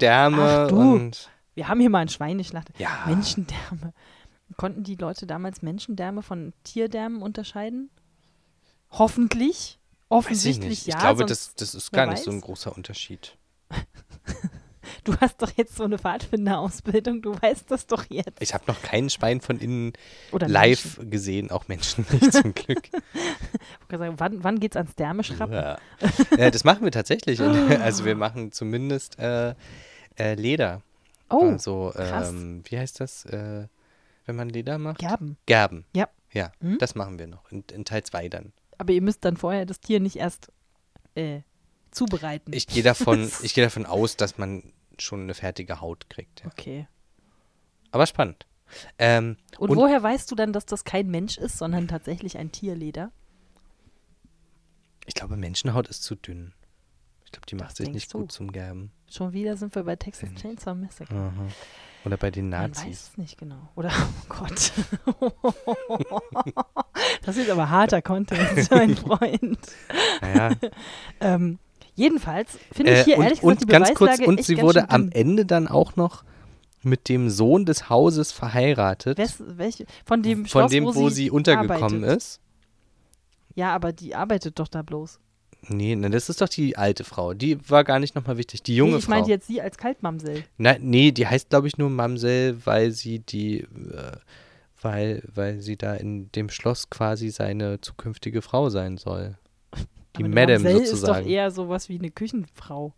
[0.00, 1.30] Menschendärme Ach und.
[1.54, 2.78] Wir haben hier mal ein Schwein geschlachtet.
[2.78, 3.04] Ja.
[3.06, 3.92] Menschendärme.
[4.56, 7.90] Konnten die Leute damals Menschendärme von Tierdärmen unterscheiden?
[8.90, 9.78] Hoffentlich.
[9.78, 9.78] Ich
[10.08, 10.86] Offensichtlich nicht.
[10.88, 10.96] ja.
[10.96, 13.36] ich glaube, das, das ist gar nicht so ein großer Unterschied.
[15.04, 18.40] Du hast doch jetzt so eine Pfadfinderausbildung, du weißt das doch jetzt.
[18.40, 19.92] Ich habe noch kein Schwein von innen
[20.32, 21.10] Oder live Menschen.
[21.10, 22.88] gesehen, auch Menschen nicht zum Glück.
[22.92, 25.54] Ich sagen, wann, wann geht's ans Därmeschrappen?
[25.54, 25.78] Ja.
[26.36, 27.40] ja, das machen wir tatsächlich.
[27.80, 29.54] Also wir machen zumindest äh,
[30.20, 30.82] äh, Leder.
[31.28, 33.66] Oh, also, ähm, wie heißt das, äh,
[34.26, 34.98] wenn man Leder macht?
[34.98, 35.36] Gerben.
[35.46, 35.84] Gerben.
[35.94, 36.08] Ja.
[36.32, 36.78] Ja, Hm?
[36.78, 37.50] das machen wir noch.
[37.50, 38.52] In, in Teil 2 dann.
[38.78, 40.52] Aber ihr müsst dann vorher das Tier nicht erst
[41.14, 41.40] äh,
[41.90, 42.52] zubereiten.
[42.52, 46.40] Ich gehe davon, ich gehe davon aus, dass man schon eine fertige Haut kriegt.
[46.40, 46.46] Ja.
[46.46, 46.88] okay.
[47.90, 48.46] Aber spannend.
[48.98, 52.52] Ähm, Und, Und- woher weißt du dann, dass das kein Mensch ist, sondern tatsächlich ein
[52.52, 53.10] Tierleder?
[55.06, 56.52] ich glaube, Menschenhaut ist zu dünn.
[57.30, 58.18] Ich glaube, die macht Das sich nicht du?
[58.18, 58.90] gut zum Gerben.
[59.08, 61.14] Schon wieder sind wir bei Texas Weiß ich Chainsaw Massacre.
[61.14, 61.46] Aha.
[62.04, 63.10] Oder bei den Man weiß Nazis.
[63.12, 63.68] es nicht genau.
[63.76, 63.92] Oder,
[64.30, 64.72] oh Gott.
[67.24, 69.58] das ist aber harter Content, mein Freund.
[70.20, 70.50] Naja.
[71.20, 71.58] Ähm,
[71.94, 74.90] jedenfalls finde ich Äh, hier und, ehrlich und gesagt die ganz kurz, und sie wurde
[74.90, 75.10] am.
[75.12, 76.24] Ende dann auch noch
[76.82, 79.18] mit dem Sohn des Hauses verheiratet.
[79.18, 82.16] Wes, welche, von dem von Schloss, dem, wo, wo sie, sie untergekommen arbeitet.
[82.16, 82.40] ist.
[83.54, 85.20] Ja, aber die arbeitet doch da bloß.
[85.68, 87.34] Nee, ne, das ist doch die alte Frau.
[87.34, 88.62] Die war gar nicht nochmal wichtig.
[88.62, 89.10] Die junge nee, ich Frau.
[89.12, 90.44] meinte jetzt sie als Kaltmamsell.
[90.58, 94.12] Na, nee, die heißt, glaube ich, nur Mamsell, weil sie die, äh,
[94.80, 99.36] weil, weil sie da in dem Schloss quasi seine zukünftige Frau sein soll.
[100.16, 101.18] Die aber Madame Mamsell sozusagen.
[101.20, 102.94] ist doch eher sowas wie eine Küchenfrau.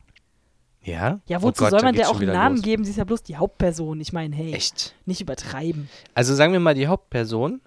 [0.82, 1.20] ja?
[1.26, 2.64] Ja, Oh wozu Gott, soll man der auch einen Namen los.
[2.64, 2.84] geben?
[2.84, 4.00] Sie ist ja bloß die Hauptperson.
[4.00, 4.94] Ich meine, hey, Echt?
[5.04, 5.88] nicht übertreiben.
[6.14, 7.60] Also sagen wir mal, die Hauptperson,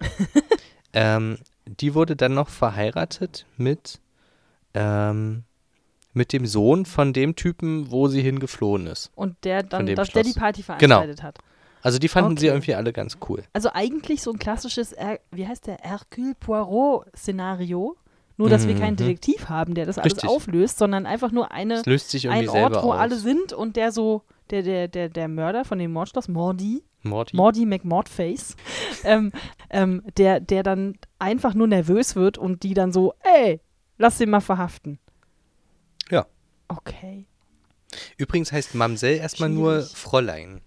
[0.94, 1.36] ähm,
[1.66, 4.00] die wurde dann noch verheiratet mit,
[4.76, 5.44] ähm,
[6.12, 9.10] mit dem Sohn von dem Typen, wo sie hingeflohen ist.
[9.14, 10.24] Und der dann dem das Schloss.
[10.24, 10.96] Daddy Party Genau.
[10.96, 11.38] veranstaltet hat.
[11.82, 12.54] Also die fanden sie Okay.
[12.56, 13.42] irgendwie alle ganz cool.
[13.52, 17.96] Also eigentlich so ein klassisches, er wie heißt der, Hercule Poirot-Szenario.
[18.38, 18.96] Nur, dass wir keinen Mhm.
[18.98, 20.28] Detektiv haben, der das alles Richtig.
[20.28, 22.98] auflöst, sondern einfach nur eine, löst sich ein Ort, wo aus.
[22.98, 27.34] alle sind und der so, der, der, der, der Mörder von dem Mordschloss, Mordi, Morty.
[27.34, 28.56] Mordi McMordface,
[29.04, 29.32] ähm,
[29.70, 33.60] ähm, der, der dann einfach nur nervös wird und die dann so, ey,
[33.98, 34.98] lass den mal verhaften.
[36.10, 36.26] Ja.
[36.68, 37.26] Okay,
[38.16, 39.82] Übrigens heißt Mamsell erstmal nur.
[39.82, 40.60] Fräulein.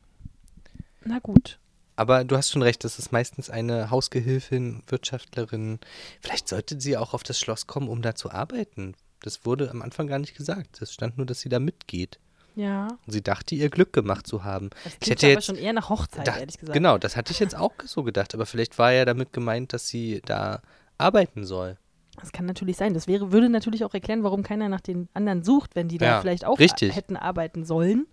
[1.03, 1.59] na gut.
[1.95, 5.79] Aber du hast schon recht, das ist meistens eine Hausgehilfin, Wirtschaftlerin.
[6.21, 8.95] Vielleicht sollte sie auch auf das Schloss kommen, um da zu arbeiten.
[9.21, 10.81] Das wurde am Anfang gar nicht gesagt.
[10.81, 12.19] Es stand nur, dass sie da mitgeht.
[12.55, 12.87] Ja.
[13.05, 14.69] Und sie dachte, ihr Glück gemacht zu haben.
[14.85, 16.73] Das Ich hätte aber jetzt- schon eher nach Hochzeit, Da- ehrlich gesagt.
[16.73, 18.33] Genau, das hatte ich jetzt auch so gedacht.
[18.33, 20.61] Aber vielleicht war ja damit gemeint, dass sie da
[20.97, 21.77] arbeiten soll.
[22.19, 22.93] Das kann natürlich sein.
[22.93, 26.05] Das wäre, würde natürlich auch erklären, warum keiner nach den anderen sucht, wenn die da
[26.05, 26.95] Ja, vielleicht auch richtig.
[26.95, 28.07] hätten arbeiten sollen.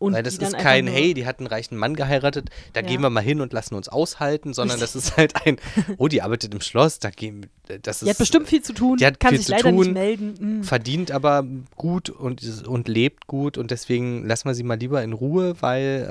[0.00, 2.86] Und Weil das ist kein, hey, die hat einen reichen Mann geheiratet, da Ja.
[2.86, 5.58] gehen wir mal hin und lassen uns aushalten, sondern das ist halt ein,
[5.98, 7.48] oh, die arbeitet im Schloss, da gehen,
[7.82, 9.70] das ist, Die hat bestimmt viel zu tun, die hat kann viel sich zu leider
[9.72, 10.34] nicht tun, melden.
[10.38, 10.64] Hm.
[10.64, 11.44] verdient aber
[11.76, 16.06] gut und, und lebt gut und deswegen lassen wir sie mal lieber in Ruhe, weil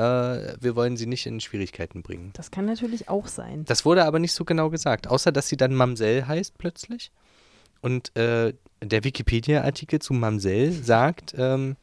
[0.60, 2.30] äh, wir wollen sie nicht in Schwierigkeiten bringen.
[2.34, 3.66] Das kann natürlich auch sein.
[3.66, 7.12] Das wurde aber nicht so genau gesagt, außer dass sie dann Mamsell heißt plötzlich.
[7.82, 11.76] Und äh, der Wikipedia-Artikel zu Mamsell sagt, ähm,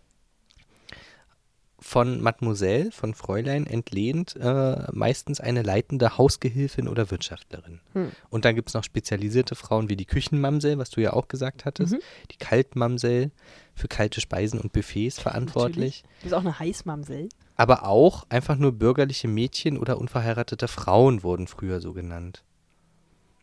[1.79, 7.81] von Mademoiselle, von Fräulein entlehnt, äh, meistens eine leitende Hausgehilfin oder Wirtschaftlerin.
[7.93, 8.13] Hm.
[8.31, 11.65] Und dann gibt es noch spezialisierte Frauen wie die Küchenmamsell, was du ja auch gesagt
[11.65, 12.01] hattest, Mhm.
[12.31, 13.31] die Kaltmamsell
[13.75, 16.03] für kalte Speisen und Buffets verantwortlich.
[16.03, 16.23] Natürlich.
[16.23, 17.29] Die ist auch eine Heißmamsell.
[17.57, 22.43] Aber auch einfach nur bürgerliche Mädchen oder unverheiratete Frauen wurden früher so genannt.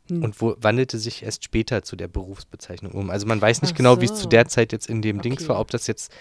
[0.09, 0.23] Hm.
[0.23, 3.09] Und wo, wandelte sich erst später zu der Berufsbezeichnung um.
[3.09, 4.23] Also man weiß nicht Ach genau, wie es so.
[4.23, 5.49] zu der Zeit jetzt in dem Dings Okay.
[5.49, 6.11] war, ob das jetzt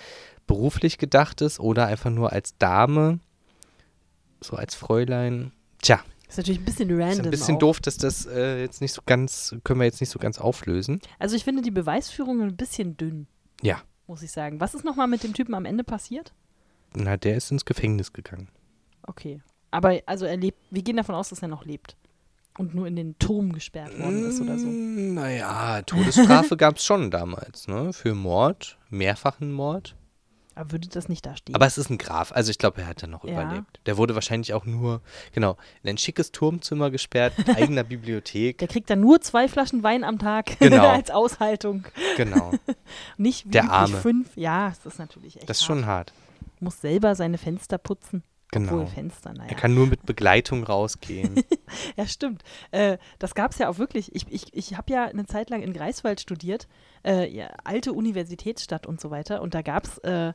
[0.47, 3.19] beruflich gedacht ist oder einfach nur als Dame,
[4.41, 5.53] so als Fräulein.
[5.81, 7.11] Tja, Ist natürlich ein bisschen random.
[7.21, 7.61] ist ein bisschen auch.
[7.61, 11.01] doof, dass das äh, jetzt nicht so ganz, können wir jetzt nicht so ganz auflösen.
[11.19, 13.27] Also ich finde die Beweisführung ein bisschen dünn,
[13.63, 14.61] Ja, muss ich sagen.
[14.61, 16.33] Was ist nochmal mit dem Typen am Ende passiert?
[16.95, 18.49] na, der ist ins Gefängnis gegangen.
[19.05, 19.41] Okay.
[19.71, 21.97] Aber also er lebt, wir gehen davon aus, dass er noch lebt.
[22.59, 24.67] Und nur in den Turm gesperrt worden ist oder so.
[24.67, 27.93] Mm, Naja, Todesstrafe gab es schon damals, ne?
[27.95, 29.97] Für Mord, mehrfachen Mord.
[30.55, 31.55] Aber würde das nicht da stehen?
[31.55, 33.33] Aber es ist ein Graf, also ich glaube, er hat dann noch Ja.
[33.33, 33.81] überlebt.
[33.87, 35.01] Der wurde wahrscheinlich auch nur,
[35.33, 38.59] genau, in ein schickes Turmzimmer gesperrt, mit eigener Bibliothek.
[38.59, 40.89] der kriegt dann nur zwei Flaschen Wein am Tag Genau.
[40.91, 41.87] als Aushaltung.
[42.19, 42.53] Genau,
[43.17, 43.97] Nicht wie Der Arme.
[43.97, 44.37] fünf.
[44.37, 45.67] Ja, das ist natürlich echt das ist hart.
[45.79, 46.13] schon hart.
[46.61, 48.23] Muss selber seine Fenster putzen.
[48.53, 48.75] Genau.
[48.75, 49.49] Obwohl Fenster, naja.
[49.49, 51.43] Er kann nur mit Begleitung rausgehen.
[51.97, 52.43] Ja, stimmt.
[52.71, 54.15] Äh, das gab es ja auch wirklich.
[54.15, 56.69] Ich, ich, ich habe ja eine Zeit lang in Greifswald studiert,
[57.03, 59.41] äh, ja, alte Universitätsstadt und so weiter.
[59.41, 60.35] Und da gab es äh,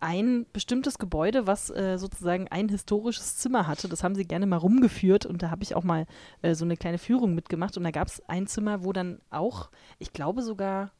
[0.00, 3.88] ein bestimmtes Gebäude, was äh, sozusagen ein historisches Zimmer hatte.
[3.88, 6.06] Das haben sie gerne mal rumgeführt und da habe ich auch mal
[6.40, 7.76] äh, so eine kleine Führung mitgemacht.
[7.76, 10.92] Und da gab es ein Zimmer, wo dann auch, ich glaube sogar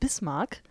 [0.00, 0.62] Bismarck,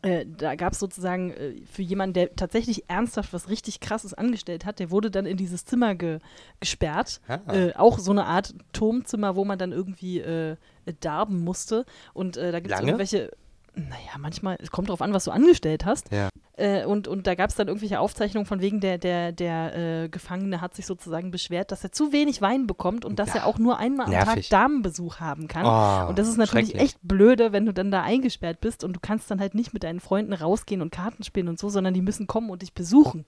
[0.00, 4.64] äh, da gab es sozusagen äh, für jemanden, der tatsächlich ernsthaft was richtig Krasses angestellt
[4.64, 6.18] hat, der wurde dann in dieses Zimmer ge
[6.60, 7.20] gesperrt.
[7.28, 7.40] Ah.
[7.52, 10.56] Äh, auch so eine Art Turmzimmer, wo man dann irgendwie äh,
[11.00, 11.84] darben musste.
[12.14, 13.30] Und äh, da gibt es irgendwelche,
[13.74, 16.10] naja, manchmal, es kommt drauf an, was du angestellt hast.
[16.10, 16.28] Ja.
[16.58, 19.74] Äh, und, und da gab es dann irgendwelche Aufzeichnungen von wegen, der, der, der
[20.04, 23.36] äh, Gefangene hat sich sozusagen beschwert, dass er zu wenig Wein bekommt und dass Ja.
[23.40, 24.48] er auch nur einmal am Nervig.
[24.50, 25.64] Tag Damenbesuch haben kann.
[25.64, 29.00] Oh, Und das ist natürlich echt blöde, wenn du dann da eingesperrt bist und du
[29.00, 32.02] kannst dann halt nicht mit deinen Freunden rausgehen und Karten spielen und so, sondern die
[32.02, 33.24] müssen kommen und dich besuchen.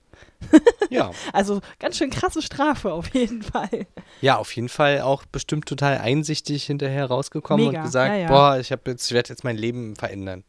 [0.91, 1.09] Ja.
[1.33, 3.87] Also ganz schön krasse Strafe auf jeden Fall.
[4.21, 8.27] ja, auf jeden Fall auch bestimmt total einsichtig hinterher rausgekommen Mega, und gesagt, ja, ja.
[8.27, 10.43] boah, ich, jetzt, ich werde jetzt mein Leben verändern.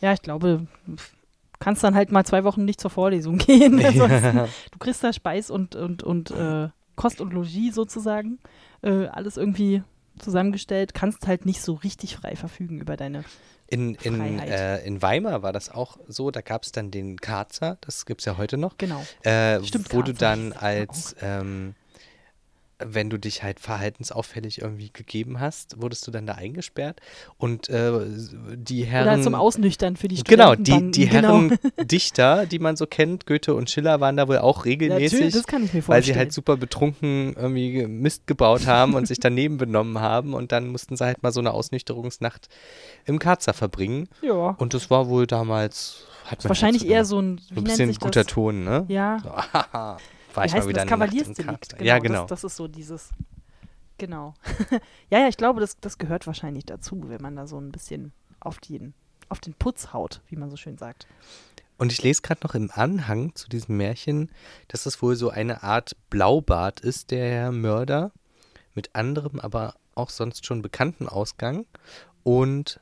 [0.00, 0.66] Ja, ich glaube,
[1.60, 3.84] kannst dann halt mal zwei Wochen nicht zur Vorlesung gehen.
[3.84, 4.36] Ansonsten,
[4.72, 8.40] du kriegst da Speis und, und, und äh, Kost und Logis sozusagen.
[8.82, 9.82] Äh, alles irgendwie
[10.18, 10.94] zusammengestellt.
[10.94, 13.24] Kannst halt nicht so richtig frei verfügen über deine.
[13.68, 17.78] In, in, äh, in Weimar war das auch so, da gab es dann den Karzer,
[17.82, 19.00] das gibt es ja heute noch, Genau.
[19.22, 21.74] äh, Stimmt, wo du Karzer dann hieß das als, ähm,
[22.84, 27.00] wenn du dich halt verhaltensauffällig irgendwie gegeben hast, wurdest du dann da eingesperrt
[27.38, 27.92] und äh,
[28.54, 29.14] die Herren...
[29.14, 31.28] Oder zum Ausnüchtern für die Genau, die, die genau.
[31.28, 35.34] Herren Dichter, die man so kennt, Goethe und Schiller, waren da wohl auch regelmäßig, Natürlich,
[35.34, 36.14] das kann ich mir weil vorstellen.
[36.14, 40.68] sie halt super betrunken irgendwie Mist gebaut haben und sich daneben benommen haben und dann
[40.68, 42.48] mussten sie halt mal so eine Ausnüchterungsnacht
[43.04, 44.08] im Karzer verbringen.
[44.22, 44.56] ja.
[44.58, 47.64] Und das war wohl damals, hat man Wahrscheinlich halt so eher so ein, so ein
[47.64, 48.32] bisschen guter das?
[48.32, 48.84] Ton, ne?
[48.88, 49.30] Ja, So,
[50.34, 50.88] war wie ich heißt mal wieder das?
[50.88, 51.70] Kavaliersdelikt.
[51.70, 52.20] Genau, ja, genau.
[52.22, 53.10] Das, das ist so dieses.
[53.98, 54.34] Genau.
[55.10, 58.12] ja, ja, ich glaube, das, das gehört wahrscheinlich dazu, wenn man da so ein bisschen
[58.40, 58.94] auf den,
[59.28, 61.06] auf den Putz haut, wie man so schön sagt.
[61.76, 64.30] Und ich lese gerade noch im Anhang zu diesem Märchen,
[64.68, 68.12] dass es wohl so eine Art Blaubart ist, der Mörder,
[68.74, 71.66] mit anderem, aber auch sonst schon bekannten Ausgang.
[72.22, 72.80] Und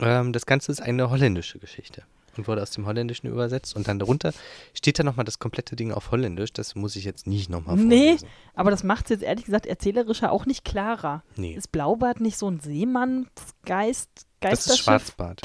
[0.00, 2.04] ähm, das Ganze ist eine holländische Geschichte
[2.38, 3.74] und wurde aus dem Holländischen übersetzt.
[3.76, 4.32] Und dann darunter
[4.74, 6.52] steht da nochmal das komplette Ding auf Holländisch.
[6.52, 8.06] Das muss ich jetzt nicht nochmal Nee.
[8.06, 8.28] vorlesen.
[8.54, 11.22] Aber das macht es jetzt ehrlich gesagt erzählerischer auch nicht klarer.
[11.36, 14.08] Nee, Ist Blaubart nicht so ein Seemannsgeist,
[14.40, 14.78] das ist?
[14.78, 15.40] Schwarzbart.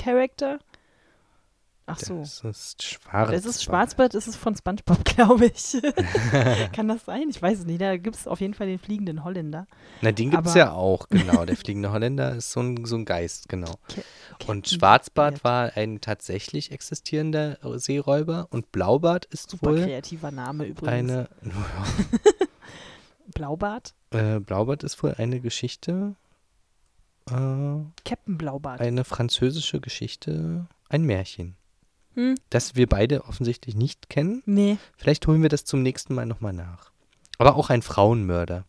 [1.91, 2.19] Ach so.
[2.19, 3.33] Das ist Schwarzbart.
[3.33, 5.77] Es ist Schwarzbart, es ist von Spongebob, glaube ich.
[6.73, 7.27] Kann das sein?
[7.29, 7.81] Ich weiß es nicht.
[7.81, 9.67] Da gibt es auf jeden Fall den fliegenden Holländer.
[10.01, 11.45] Na, den gibt es ja auch, genau.
[11.45, 13.73] Der fliegende Holländer ist so ein, so ein Geist, genau.
[13.87, 14.03] Ke-
[14.47, 20.87] Und Schwarzbart war ein tatsächlich existierender Seeräuber und Blaubart ist Super wohl kreativer Name übrigens.
[20.93, 21.29] eine.
[23.33, 23.93] Blaubart?
[24.11, 26.15] Äh, Blaubart ist wohl eine Geschichte,
[27.29, 27.33] äh,
[28.05, 28.81] Captain Blaubart.
[28.81, 31.55] eine französische Geschichte, ein Märchen,
[32.15, 32.35] Hm?
[32.49, 34.41] das wir beide offensichtlich nicht kennen.
[34.45, 34.77] Nee.
[34.97, 36.91] Vielleicht holen wir das zum nächsten Mal nochmal nach.
[37.37, 38.65] Aber auch ein Frauenmörder.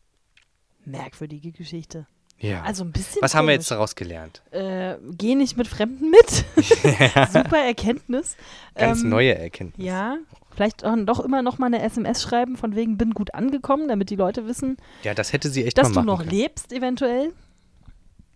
[0.84, 2.06] Merkwürdige Geschichte.
[2.38, 2.62] Ja.
[2.62, 3.20] Also ein bisschen.
[3.22, 3.62] Was haben wir komisch.
[3.64, 4.42] jetzt daraus gelernt?
[4.50, 6.44] Äh, geh nicht mit Fremden mit.
[7.32, 8.36] Super Erkenntnis.
[8.74, 9.86] Ganz Ähm, neue Erkenntnis.
[9.86, 10.16] Ja,
[10.54, 14.08] vielleicht auch doch immer noch mal eine SMS schreiben, von wegen bin gut angekommen, damit
[14.10, 16.30] die Leute wissen, Ja, das hätte sie echt dass du noch können.
[16.30, 17.32] lebst eventuell.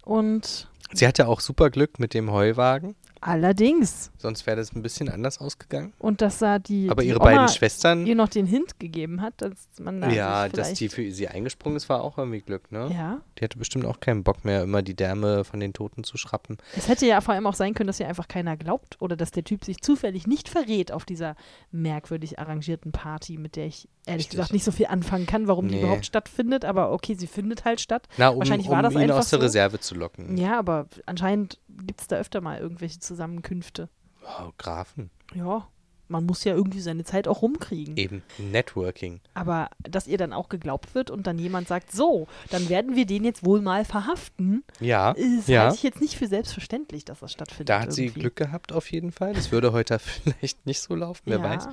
[0.04, 2.94] Und Sie hatte auch super Glück mit dem Heuwagen,
[3.24, 4.10] allerdings.
[4.18, 5.92] sonst wäre das ein bisschen anders ausgegangen.
[5.98, 9.20] Und dass da die, Aber die ihre Oma beiden Schwestern, ihr noch den Hint gegeben
[9.22, 12.70] hat, dass man da ja, dass die für sie eingesprungen ist, war auch irgendwie Glück,
[12.70, 12.90] ne?
[12.94, 16.16] Ja, Die hatte bestimmt auch keinen Bock mehr, immer die Därme von den Toten zu
[16.16, 16.58] schrappen.
[16.76, 19.30] es hätte ja vor allem auch sein können, dass hier einfach keiner glaubt oder dass
[19.30, 21.36] der Typ sich zufällig nicht verrät auf dieser
[21.70, 24.30] merkwürdig arrangierten Party, mit der ich ehrlich Richtig.
[24.36, 25.80] gesagt nicht so viel anfangen kann, warum die Nee.
[25.82, 26.64] überhaupt stattfindet.
[26.64, 28.06] Aber okay, sie findet halt statt.
[28.18, 29.44] Na, um, Wahrscheinlich um war das ihn aus der so.
[29.44, 30.36] Reserve zu locken.
[30.36, 33.88] Ja, aber anscheinend gibt es da öfter mal irgendwelche Zusammenkünfte.
[34.22, 35.10] Oh, Grafen.
[35.34, 35.68] Ja,
[36.08, 37.96] man muss ja irgendwie seine Zeit auch rumkriegen.
[37.96, 38.22] Eben.
[38.38, 39.20] Networking.
[39.34, 43.06] Aber dass ihr dann auch geglaubt wird und dann jemand sagt, so, dann werden wir
[43.06, 45.62] den jetzt wohl mal verhaften, Ja, ist ja.
[45.62, 47.68] halte ich jetzt nicht für selbstverständlich, dass das stattfindet.
[47.68, 48.20] Da hat sie irgendwie.
[48.20, 49.32] Glück gehabt auf jeden Fall.
[49.34, 51.44] Das würde heute vielleicht nicht so laufen, wer ja.
[51.44, 51.68] weiß.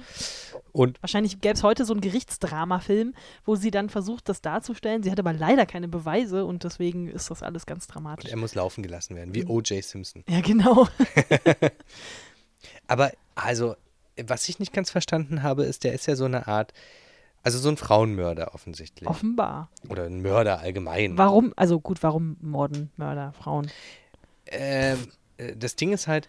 [0.71, 3.13] Und Wahrscheinlich gäbe es heute so einen Gerichtsdramafilm,
[3.45, 5.03] wo sie dann versucht, das darzustellen.
[5.03, 8.29] Sie hat aber leider keine Beweise und deswegen ist das alles ganz dramatisch.
[8.31, 9.35] er muss laufen gelassen werden, Mhm.
[9.35, 9.83] wie O.J.
[9.83, 10.23] Simpson.
[10.29, 10.87] Ja, genau.
[12.87, 13.75] Aber also,
[14.27, 16.73] was ich nicht ganz verstanden habe, ist, der ist ja so eine Art,
[17.43, 19.09] also so ein Frauenmörder offensichtlich.
[19.09, 19.69] Offenbar.
[19.89, 21.17] Oder ein Mörder allgemein.
[21.17, 23.71] Warum, also gut, warum Morden, Mörder, Frauen?
[24.47, 26.27] Ähm, äh, das Ding ist halt,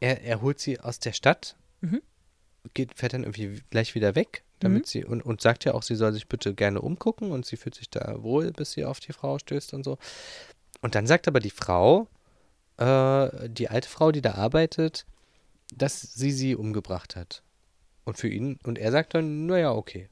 [0.00, 2.00] er, er holt sie aus der Stadt, Mhm.
[2.74, 4.86] geht, fährt dann irgendwie gleich wieder weg, damit Mhm.
[4.86, 7.74] sie und, und sagt ja auch, sie soll sich bitte gerne umgucken und sie fühlt
[7.74, 9.98] sich da wohl, bis sie auf die Frau stößt und so.
[10.80, 12.06] Und dann sagt aber die Frau,
[12.78, 15.06] äh, die alte Frau, die da arbeitet,
[15.76, 17.42] dass sie sie umgebracht hat.
[18.04, 20.08] Und für ihn, und er sagt dann, naja, okay.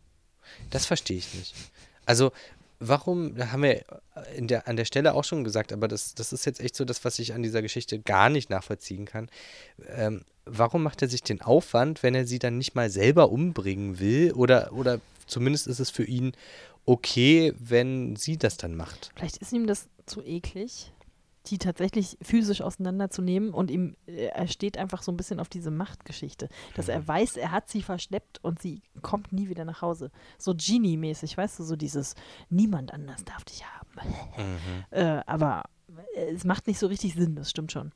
[0.70, 1.54] Das verstehe ich nicht.
[2.06, 2.32] Also,
[2.78, 3.84] warum, da haben wir
[4.36, 6.84] in der, an der Stelle auch schon gesagt, aber das, das ist jetzt echt so
[6.84, 9.28] das, was ich an dieser Geschichte gar nicht nachvollziehen kann.
[9.88, 13.98] Ähm, warum macht er sich den Aufwand, wenn er sie dann nicht mal selber umbringen
[14.00, 14.32] will?
[14.32, 16.32] Oder, oder zumindest ist es für ihn
[16.86, 19.12] okay, wenn sie das dann macht.
[19.14, 20.92] Vielleicht ist ihm das zu eklig,
[21.46, 25.70] die tatsächlich physisch auseinanderzunehmen und ihm, äh, er steht einfach so ein bisschen auf diese
[25.70, 26.92] Machtgeschichte, dass Mhm.
[26.92, 30.10] er weiß, er hat sie verschleppt und sie kommt nie wieder nach Hause.
[30.38, 32.14] So Genie-mäßig, weißt du, so dieses,
[32.50, 34.10] niemand anders darf dich haben.
[34.36, 34.84] Mhm.
[34.90, 35.64] Äh, aber
[36.14, 37.90] äh, es macht nicht so richtig Sinn, das stimmt schon.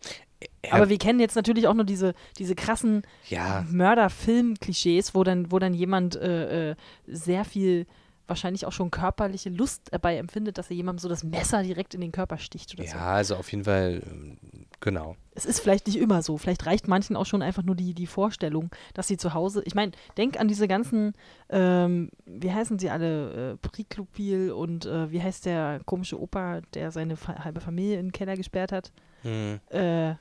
[0.63, 5.51] Er- Aber wir kennen jetzt natürlich auch nur diese, diese krassen ja, Mörder-Film-Klischees, wo dann,
[5.53, 6.77] wo dann jemand äh, äh,
[7.07, 7.87] sehr viel,
[8.27, 12.01] wahrscheinlich auch schon körperliche Lust dabei empfindet, dass er jemandem so das Messer direkt in
[12.01, 12.97] den Körper sticht oder so.
[12.97, 14.39] ja, also auf jeden Fall, ähm,
[14.81, 15.17] genau.
[15.35, 16.39] Es ist vielleicht nicht immer so.
[16.39, 19.63] Vielleicht reicht manchen auch schon einfach nur die, die Vorstellung, dass sie zu Hause.
[19.67, 21.13] Ich meine, denk an diese ganzen,
[21.51, 23.53] ähm, wie heißen sie alle?
[23.53, 28.07] Äh, Priklopil und äh, wie heißt der komische Opa, der seine fa halbe Familie in
[28.07, 28.93] den Keller gesperrt hat?
[29.23, 30.15] Hm, Äh,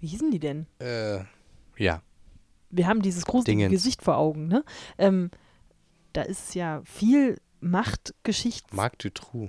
[0.00, 0.66] wie hießen die denn?
[0.80, 1.20] äh,
[1.76, 2.02] ja,
[2.70, 3.72] wir haben dieses gruselige Dingens.
[3.72, 4.64] Gesicht vor Augen, ne?
[4.98, 5.30] Ähm,
[6.14, 8.76] da ist ja viel Machtgeschichtskram.
[8.76, 9.48] Marc Dutroux.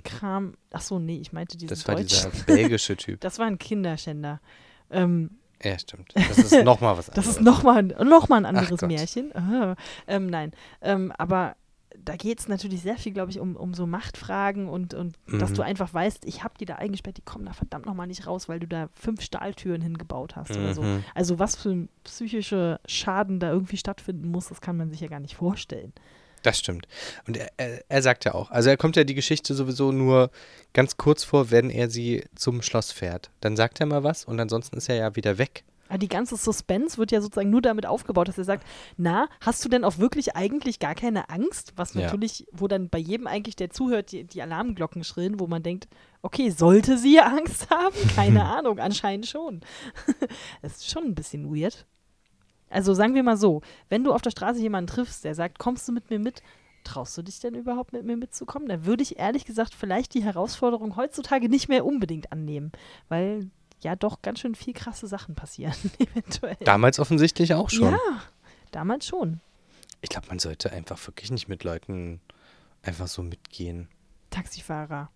[0.72, 2.30] Ach so, nee, ich meinte diesen Das war Deutschen.
[2.30, 3.20] dieser belgische Typ.
[3.20, 4.40] Das war ein Kinderschänder.
[4.90, 5.30] Ähm,
[5.62, 6.12] Ja, stimmt.
[6.14, 7.36] Das ist nochmal was das anderes.
[7.36, 8.88] ist nochmal noch mal ein anderes Gott.
[8.88, 9.34] Märchen.
[9.34, 10.52] Ah, ähm, nein,
[10.82, 11.56] ähm, aber
[11.98, 15.50] da geht es natürlich sehr viel, glaube ich, um, um so Machtfragen und, und dass
[15.50, 15.54] Mhm.
[15.54, 18.48] du einfach weißt, ich habe die da eingesperrt, die kommen da verdammt nochmal nicht raus,
[18.50, 20.82] weil du da fünf Stahltüren hingebaut hast oder so.
[20.82, 21.04] Mhm.
[21.14, 25.08] Also was für ein psychischer Schaden da irgendwie stattfinden muss, das kann man sich ja
[25.08, 25.92] gar nicht vorstellen.
[26.46, 26.86] Das stimmt.
[27.26, 30.30] Und er, er, er sagt ja auch, also er kommt ja die Geschichte sowieso nur
[30.74, 33.30] ganz kurz vor, wenn er sie zum Schloss fährt.
[33.40, 35.64] Dann sagt er mal was und ansonsten ist er ja wieder weg.
[35.88, 38.64] Aber die ganze Suspense wird ja sozusagen nur damit aufgebaut, dass er sagt,
[38.96, 41.72] na, hast du denn auch wirklich eigentlich gar keine Angst?
[41.74, 42.02] Was Ja.
[42.02, 45.88] natürlich, wo dann bei jedem eigentlich, der zuhört, die, die Alarmglocken schrillen, wo man denkt,
[46.22, 47.96] okay, sollte sie Angst haben?
[48.14, 49.62] Keine Ahnung, anscheinend schon.
[50.62, 51.86] Es ist schon ein bisschen weird.
[52.70, 55.86] Also sagen wir mal so, wenn du auf der Straße jemanden triffst, der sagt, kommst
[55.88, 56.42] du mit mir mit?
[56.84, 58.68] Traust du dich denn überhaupt mit mir mitzukommen?
[58.68, 62.72] Dann würde ich ehrlich gesagt vielleicht die Herausforderung heutzutage nicht mehr unbedingt annehmen,
[63.08, 63.50] weil
[63.80, 66.56] ja doch ganz schön viel krasse Sachen passieren, eventuell.
[66.64, 67.92] Damals offensichtlich auch schon.
[67.92, 68.22] Ja,
[68.70, 69.40] damals schon.
[70.00, 72.20] Ich glaube, man sollte einfach wirklich nicht mit Leuten
[72.82, 73.88] einfach so mitgehen.
[74.30, 75.10] Taxifahrer.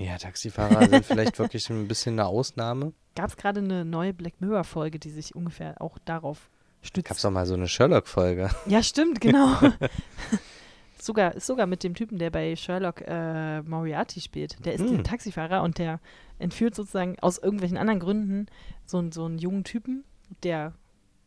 [0.00, 2.92] Ja, Taxifahrer sind vielleicht wirklich ein bisschen eine Ausnahme.
[3.14, 6.48] Gab es gerade eine neue Black Mirror-Folge, die sich ungefähr auch darauf
[6.80, 7.08] stützt?
[7.08, 8.48] Gab es doch mal so eine Sherlock-Folge.
[8.66, 9.56] Ja, stimmt, genau.
[10.98, 14.64] sogar, ist sogar mit dem Typen, der bei Sherlock äh, Moriarty spielt.
[14.64, 14.94] Der ist Hm.
[14.96, 16.00] der Taxifahrer und der
[16.38, 18.46] entführt sozusagen aus irgendwelchen anderen Gründen
[18.86, 20.04] so, so einen jungen Typen,
[20.42, 20.72] der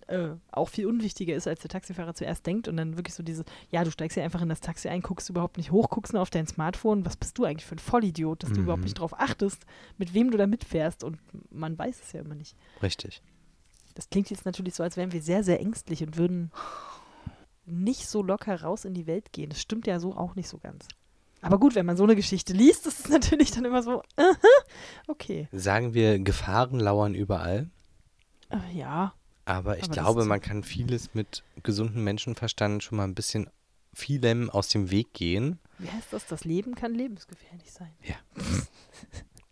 [0.08, 2.68] äh, auch viel unwichtiger ist, als der Taxifahrer zuerst denkt.
[2.68, 5.30] Und dann wirklich so dieses, ja, du steigst ja einfach in das Taxi ein, guckst
[5.30, 7.06] überhaupt nicht hoch, guckst nur auf dein Smartphone.
[7.06, 8.64] Was bist du eigentlich für ein Vollidiot, dass du Mhm.
[8.64, 9.66] überhaupt nicht drauf achtest,
[9.98, 11.04] mit wem du da mitfährst?
[11.04, 11.20] Und
[11.52, 12.56] man weiß es ja immer nicht.
[12.82, 13.22] Richtig.
[13.96, 16.52] Das klingt jetzt natürlich so, als wären wir sehr, sehr ängstlich und würden
[17.66, 19.50] nicht so locker raus in die Welt gehen.
[19.50, 20.88] Das stimmt ja so auch nicht so ganz.
[21.42, 24.36] Aber gut, wenn man so eine Geschichte liest, ist es natürlich dann immer so, aha,
[25.08, 25.48] okay.
[25.52, 27.70] Sagen wir, Gefahren lauern überall.
[28.50, 29.14] Äh, ja,
[29.46, 33.50] Aber ich Aber glaube, man kann vieles mit gesundem Menschenverstand schon mal ein bisschen
[33.94, 36.26] vielem aus dem Weg gehen wie heißt das?
[36.28, 37.92] Das Leben kann lebensgefährlich sein.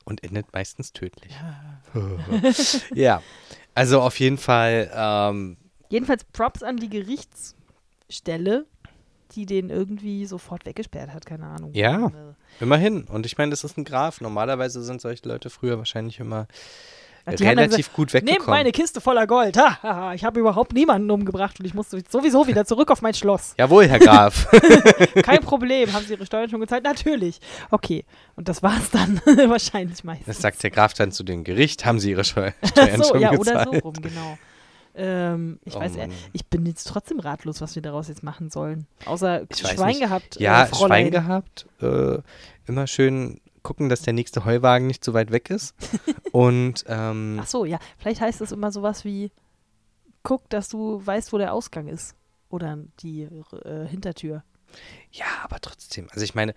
[0.06, 1.32] und endet meistens tödlich.
[1.32, 1.82] Ja.
[2.96, 3.22] Ja,
[3.74, 5.58] also auf jeden Fall, ähm,
[5.89, 8.66] Jedenfalls Props an die Gerichtsstelle,
[9.34, 11.74] die den irgendwie sofort weggesperrt hat, keine Ahnung.
[11.74, 12.08] Ja.
[12.08, 13.04] Äh, immerhin.
[13.04, 14.22] Und ich meine, das ist ein Graf.
[14.22, 16.48] Normalerweise sind solche Leute früher wahrscheinlich immer
[17.26, 18.50] Ach, dann relativ gut Nehmt weggekommen.
[18.58, 19.58] meine Kiste voller Gold.
[19.58, 20.14] Ha, ha.
[20.14, 23.54] Ich habe überhaupt niemanden umgebracht und ich muss sowieso wieder zurück auf mein Schloss.
[23.58, 24.48] Jawohl, Herr Graf.
[25.24, 25.92] Kein Problem.
[25.94, 26.84] Haben Sie Ihre Steuern schon gezahlt?
[26.84, 27.40] Natürlich.
[27.70, 28.06] Okay.
[28.36, 30.26] Und das war's dann wahrscheinlich meistens.
[30.28, 31.86] Das sagt der Graf dann zu dem Gericht.
[31.86, 33.68] Haben Sie Ihre Steu- Steuern so, schon ja, gezahlt?
[33.68, 34.38] oder so rum, genau.
[34.94, 36.12] Ähm, ich Oh weiß, äh, Mann.
[36.34, 38.88] ich bin jetzt trotzdem ratlos, was wir daraus jetzt machen sollen.
[39.06, 40.02] Außer Schwein nicht.
[40.02, 40.40] gehabt.
[40.40, 40.76] Ja, äh.
[40.76, 41.66] Schwein gehabt.
[41.82, 42.18] Äh,
[42.68, 45.76] immer schön gucken, dass der nächste Heuwagen nicht so weit weg ist.
[46.32, 47.80] Und ähm, Ach so, ja.
[47.97, 49.32] Vielleicht heißt es immer sowas wie:
[50.24, 52.16] guck, dass du weißt, wo der Ausgang ist.
[52.49, 53.24] Oder die
[53.64, 54.43] äh, Hintertür.
[55.12, 56.07] ja, aber trotzdem.
[56.12, 56.53] Also ich meine,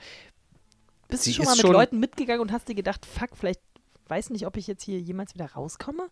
[1.09, 3.61] Bist du schon mal mit schon- Leuten mitgegangen und hast dir gedacht, fuck, vielleicht
[4.09, 6.09] weiß nicht, ob ich jetzt hier jemals wieder rauskomme?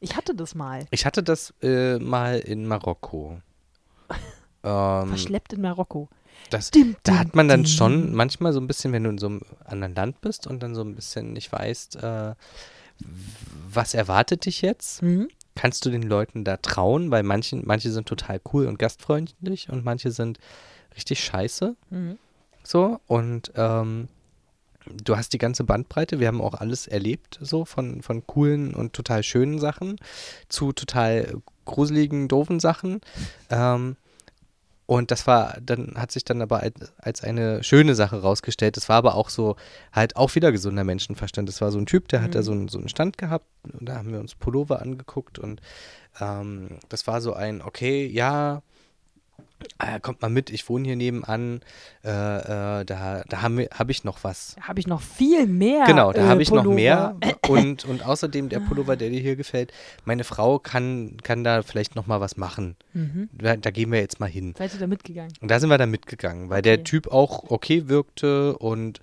[0.00, 0.86] Ich hatte das mal.
[0.90, 3.40] ich hatte das äh, mal in Marokko.
[4.64, 6.08] ähm, Verschleppt in Marokko.
[6.50, 9.26] Das, Dim, da hat man dann schon manchmal so ein bisschen, wenn du in so
[9.26, 12.34] einem anderen Land bist und dann so ein bisschen nicht weißt, äh,
[13.68, 15.02] was erwartet dich jetzt?
[15.02, 15.28] Mhm.
[15.56, 17.10] Kannst du den Leuten da trauen?
[17.10, 20.38] Weil manchen, manche sind total cool und gastfreundlich und manche sind
[20.94, 21.76] richtig scheiße.
[21.90, 22.18] Mhm.
[22.62, 24.08] So, und ähm,
[24.86, 26.20] du hast die ganze Bandbreite.
[26.20, 29.96] Wir haben auch alles erlebt, so von, von coolen und total schönen Sachen
[30.48, 33.00] zu total gruseligen, doofen Sachen.
[33.50, 33.96] Ähm,
[34.86, 36.62] und das war, dann hat sich dann aber
[36.98, 38.76] als, eine schöne Sache rausgestellt.
[38.76, 39.56] Das war aber auch so,
[39.92, 41.48] halt auch wieder gesunder Menschenverstand.
[41.48, 42.44] Das war so ein Typ, der hat da Mhm.
[42.44, 45.60] so einen, so einen Stand gehabt und da haben wir uns Pullover angeguckt und
[46.20, 48.62] ähm, das war so ein, okay, ja,
[49.78, 51.60] äh, kommt mal mit, ich wohne hier nebenan,
[52.04, 54.56] äh, äh, da, da habe hab ich noch was.
[54.60, 55.84] Habe ich noch viel mehr.
[55.86, 56.74] Genau, da äh, habe ich noch Pullover.
[56.74, 57.16] mehr.
[57.48, 59.72] Und, und außerdem der Pullover, der dir hier gefällt,
[60.04, 62.76] meine Frau kann, kann da vielleicht noch mal was machen.
[62.94, 63.28] Mhm.
[63.32, 64.54] Da, da gehen wir jetzt mal hin.
[64.56, 65.32] Seid ihr da mitgegangen?
[65.40, 66.76] Und da sind wir dann mitgegangen, weil Okay.
[66.76, 69.00] der Typ auch okay wirkte und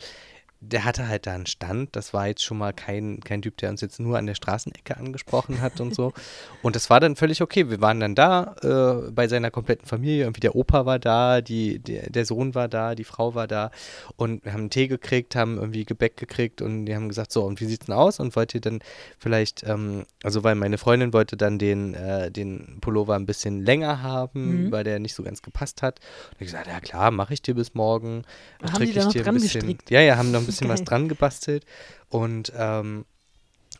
[0.63, 1.95] der hatte halt da einen Stand.
[1.95, 4.95] Das war jetzt schon mal kein, kein Typ, der uns jetzt nur an der Straßenecke
[4.95, 6.13] angesprochen hat und so.
[6.61, 7.69] Und das war dann völlig okay.
[7.71, 10.25] Wir waren dann da äh, bei seiner kompletten Familie.
[10.25, 13.71] Irgendwie der Opa war da, die, der, der Sohn war da, die Frau war da.
[14.15, 17.43] Und wir haben einen Tee gekriegt, haben irgendwie Gebäck gekriegt und die haben gesagt, so,
[17.43, 18.19] und wie sieht's denn aus?
[18.19, 18.79] Und wollt ihr dann
[19.17, 24.03] vielleicht, ähm, also weil meine Freundin wollte dann den, äh, den Pullover ein bisschen länger
[24.03, 24.71] haben, Mhm.
[24.71, 25.99] weil der nicht so ganz gepasst hat.
[26.29, 28.23] Und ich gesagt, ja klar, mache ich dir bis morgen.
[28.61, 29.89] Haben die da noch dran bisschen, gestrickt?
[29.89, 30.85] Ja, ja, haben noch ein bisschen was Geil.
[30.85, 31.65] dran gebastelt.
[32.09, 33.05] Und, ähm,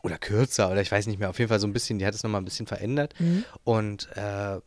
[0.03, 2.15] oder kürzer, oder ich weiß nicht mehr, auf jeden Fall so ein bisschen, die hat
[2.15, 3.13] es nochmal ein bisschen verändert.
[3.19, 3.43] Mhm.
[3.63, 4.59] Und äh,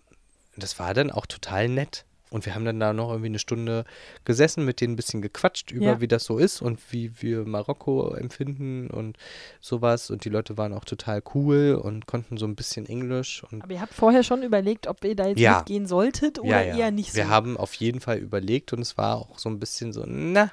[0.56, 2.04] das war dann auch total nett.
[2.30, 3.84] Und wir haben dann da noch irgendwie eine Stunde
[4.24, 6.00] gesessen, mit denen ein bisschen gequatscht über, Ja.
[6.00, 9.16] wie das so ist und wie wir Marokko empfinden und
[9.60, 10.10] sowas.
[10.10, 13.44] Und die Leute waren auch total cool und konnten so ein bisschen Englisch.
[13.52, 15.58] Und Aber ihr habt vorher schon überlegt, ob ihr da jetzt Ja.
[15.58, 17.16] mitgehen solltet oder eher nicht so.
[17.16, 20.50] Wir haben auf jeden Fall überlegt und es war auch so ein bisschen so, na,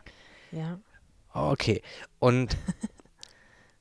[0.52, 0.80] ja.
[1.34, 1.82] Okay.
[2.19, 2.57] Und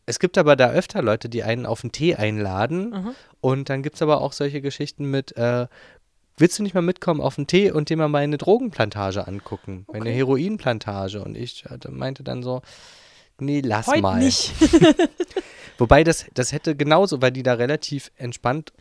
[0.07, 2.91] es gibt aber da öfter Leute, die einen auf einen Tee einladen.
[2.91, 3.15] Mhm.
[3.41, 5.67] Und dann gibt es aber auch solche Geschichten mit, äh,
[6.37, 9.85] willst du nicht mal mitkommen auf den Tee und dir mal meine Drogenplantage angucken?
[9.93, 10.15] Meine Okay.
[10.15, 11.23] Heroinplantage.
[11.23, 12.63] Und ich äh, meinte dann so,
[13.39, 14.19] nee, lass Heute mal.
[14.19, 14.53] nicht.
[15.79, 18.73] Wobei das, das hätte genauso, weil die da relativ entspannt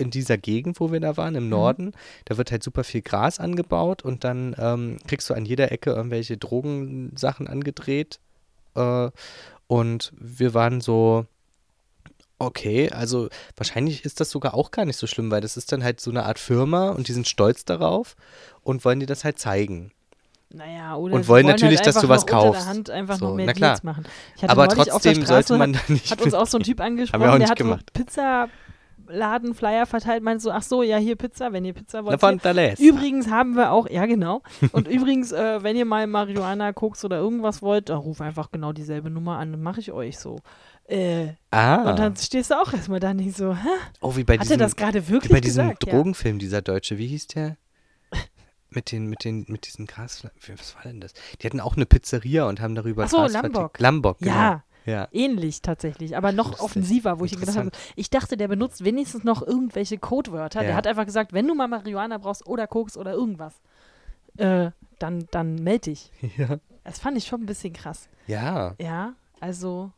[0.00, 1.50] in dieser Gegend, wo wir da waren, im Mhm.
[1.50, 1.92] Norden,
[2.24, 5.90] da wird halt super viel Gras angebaut und dann ähm, kriegst du an jeder Ecke
[5.90, 8.18] irgendwelche Drogensachen angedreht.
[8.74, 9.10] Äh,
[9.66, 11.26] und wir waren so
[12.42, 15.84] Okay, also wahrscheinlich ist das sogar auch gar nicht so schlimm, weil das ist dann
[15.84, 18.16] halt so eine Art Firma und die sind stolz darauf
[18.62, 19.92] und wollen dir das halt zeigen.
[20.48, 22.62] Naja, oder Und sie wollen halt natürlich, dass du was kaufst.
[22.62, 23.70] Der Hand einfach So, noch mehr na klar.
[23.72, 24.04] Deals machen.
[24.46, 26.10] Aber neulich auf der trotzdem sollte Straße, man da nicht.
[26.10, 27.92] Hat uns auch so ein Typ Haben wir angesprochen, der hat gemacht.
[28.10, 28.22] so
[29.10, 32.14] Pizzaladen, Flyer verteilt, meinte so, ach so, ja, hier Pizza, wenn ihr Pizza wollt.
[32.78, 32.92] hier.
[32.92, 34.42] Übrigens haben wir auch, ja genau,
[34.72, 38.72] und übrigens, äh, wenn ihr mal Marihuana, Koks oder irgendwas wollt, dann ruf einfach genau
[38.72, 40.38] dieselbe Nummer an, dann mache ich euch so.
[40.88, 41.90] Äh, Ah.
[41.90, 43.68] Und dann stehst du auch erstmal da nicht so, hä?
[44.00, 45.86] oh, wie bei Hat er diesem, das gerade wirklich bei diesem gesagt?
[45.86, 45.92] ja.
[45.92, 47.56] Drogenfilm, dieser Deutsche, wie hieß der?
[48.72, 51.12] Mit den, mit den, mit diesen Gras, was war denn das?
[51.40, 53.80] Die hatten auch eine Pizzeria und haben darüber Ach so, Gras Lambok.
[53.80, 54.30] Lambok, genau.
[54.32, 55.08] Ja, Ja.
[55.12, 56.64] ähnlich tatsächlich, aber noch Lustig.
[56.64, 60.60] offensiver, wo ich gedacht habe, ich dachte, der benutzt wenigstens noch irgendwelche Codewörter.
[60.60, 60.76] Der Ja.
[60.76, 63.60] hat einfach gesagt, wenn du mal Marihuana brauchst oder Koks oder irgendwas,
[64.36, 66.10] äh, dann, dann melde dich.
[66.36, 66.58] Ja.
[66.84, 68.08] Das fand ich schon ein bisschen krass.
[68.26, 68.74] Ja.
[68.80, 69.92] Ja, also,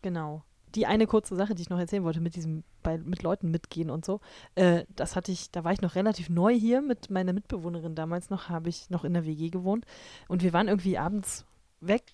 [0.00, 0.42] genau.
[0.74, 3.90] Die eine kurze Sache, die ich noch erzählen wollte, mit diesem, bei, mit Leuten mitgehen
[3.90, 4.20] und so,
[4.54, 8.30] äh, das hatte ich, da war ich noch relativ neu hier mit meiner Mitbewohnerin damals
[8.30, 9.84] noch, habe ich noch in der WG gewohnt
[10.28, 11.44] und wir waren irgendwie abends
[11.80, 12.04] weg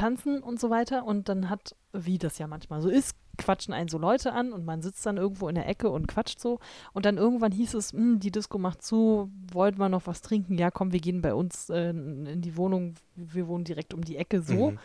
[0.00, 3.88] tanzen und so weiter und dann hat, wie das ja manchmal so ist, quatschen einen
[3.88, 6.58] so Leute an und man sitzt dann irgendwo in der Ecke und quatscht so
[6.92, 10.56] und dann irgendwann hieß es, "Hm, die Disco macht zu, wollten wir noch was trinken?
[10.58, 14.16] Ja, komm, wir gehen bei uns äh, in die Wohnung, wir wohnen direkt um die
[14.16, 14.70] Ecke so.
[14.72, 14.78] Mhm.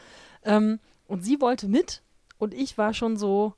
[0.43, 2.01] Ähm, und sie wollte mit
[2.37, 3.53] und ich war schon so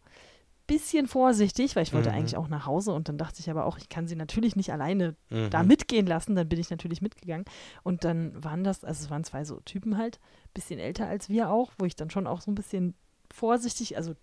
[0.67, 2.15] bisschen vorsichtig, weil ich wollte Mhm.
[2.15, 4.71] eigentlich auch nach Hause und dann dachte ich aber auch, ich kann sie natürlich nicht
[4.71, 5.49] alleine Mhm.
[5.49, 6.35] da mitgehen lassen.
[6.35, 7.45] Dann bin ich natürlich mitgegangen
[7.83, 10.19] und dann waren das, also es waren zwei so Typen halt,
[10.53, 12.93] bisschen älter als wir auch, wo ich dann schon auch so ein bisschen
[13.33, 14.13] vorsichtig, also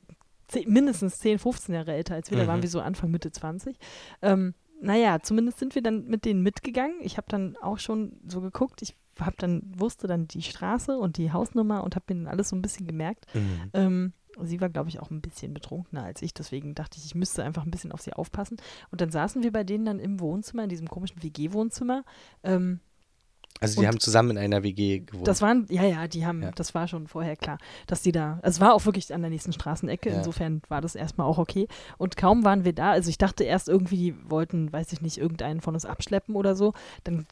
[0.49, 2.49] zehn, mindestens 10, 15 Jahre älter als wir, da Mhm.
[2.49, 3.77] waren wir so Anfang, Mitte 20.
[4.23, 6.97] Ähm, naja, zumindest sind wir dann mit denen mitgegangen.
[7.01, 11.17] Ich habe dann auch schon so geguckt, ich habe dann, wusste dann die Straße und
[11.17, 13.27] die Hausnummer und habe mir dann alles so ein bisschen gemerkt.
[13.35, 13.71] Mhm.
[13.73, 17.14] Ähm, sie war, glaube ich, auch ein bisschen betrunkener als ich, deswegen dachte ich, ich
[17.14, 18.57] müsste einfach ein bisschen auf sie aufpassen.
[18.91, 22.05] Und dann saßen wir bei denen dann im Wohnzimmer, in diesem komischen WG-Wohnzimmer.
[22.43, 22.80] Ähm,
[23.61, 25.28] Also die haben zusammen in einer WG gewohnt.
[25.28, 26.51] das waren, ja, ja, die haben, Ja.
[26.51, 29.30] das war schon vorher klar, dass die da, also es war auch wirklich an der
[29.30, 30.16] nächsten Straßenecke, Ja.
[30.16, 31.68] insofern war das erstmal auch okay.
[31.97, 35.18] Und kaum waren wir da, also ich dachte erst irgendwie, die wollten, weiß ich nicht,
[35.18, 36.72] irgendeinen von uns abschleppen oder so,
[37.05, 37.26] dann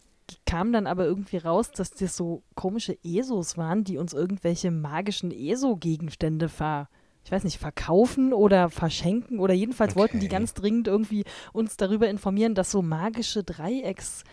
[0.47, 5.31] kam dann aber irgendwie raus, dass das so komische ESOs waren, die uns irgendwelche magischen
[5.31, 6.89] ESO-Gegenstände ver,
[7.25, 10.35] ich weiß nicht, verkaufen oder verschenken oder jedenfalls wollten die Okay.
[10.37, 14.25] ganz dringend irgendwie uns darüber informieren, dass so magische Dreiecks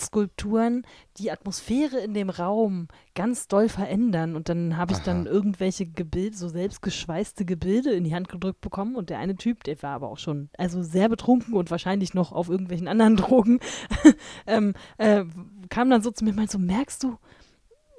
[0.00, 0.86] Skulpturen
[1.18, 4.36] die Atmosphäre in dem Raum ganz doll verändern.
[4.36, 5.32] Und dann habe ich dann Aha.
[5.32, 8.96] irgendwelche Gebilde, so selbstgeschweißte Gebilde in die Hand gedrückt bekommen.
[8.96, 12.32] Und der eine Typ, der war aber auch schon, also sehr betrunken und wahrscheinlich noch
[12.32, 13.60] auf irgendwelchen anderen Drogen,
[14.46, 15.24] ähm, äh,
[15.68, 17.18] kam dann so zu mir und meinte so, merkst du,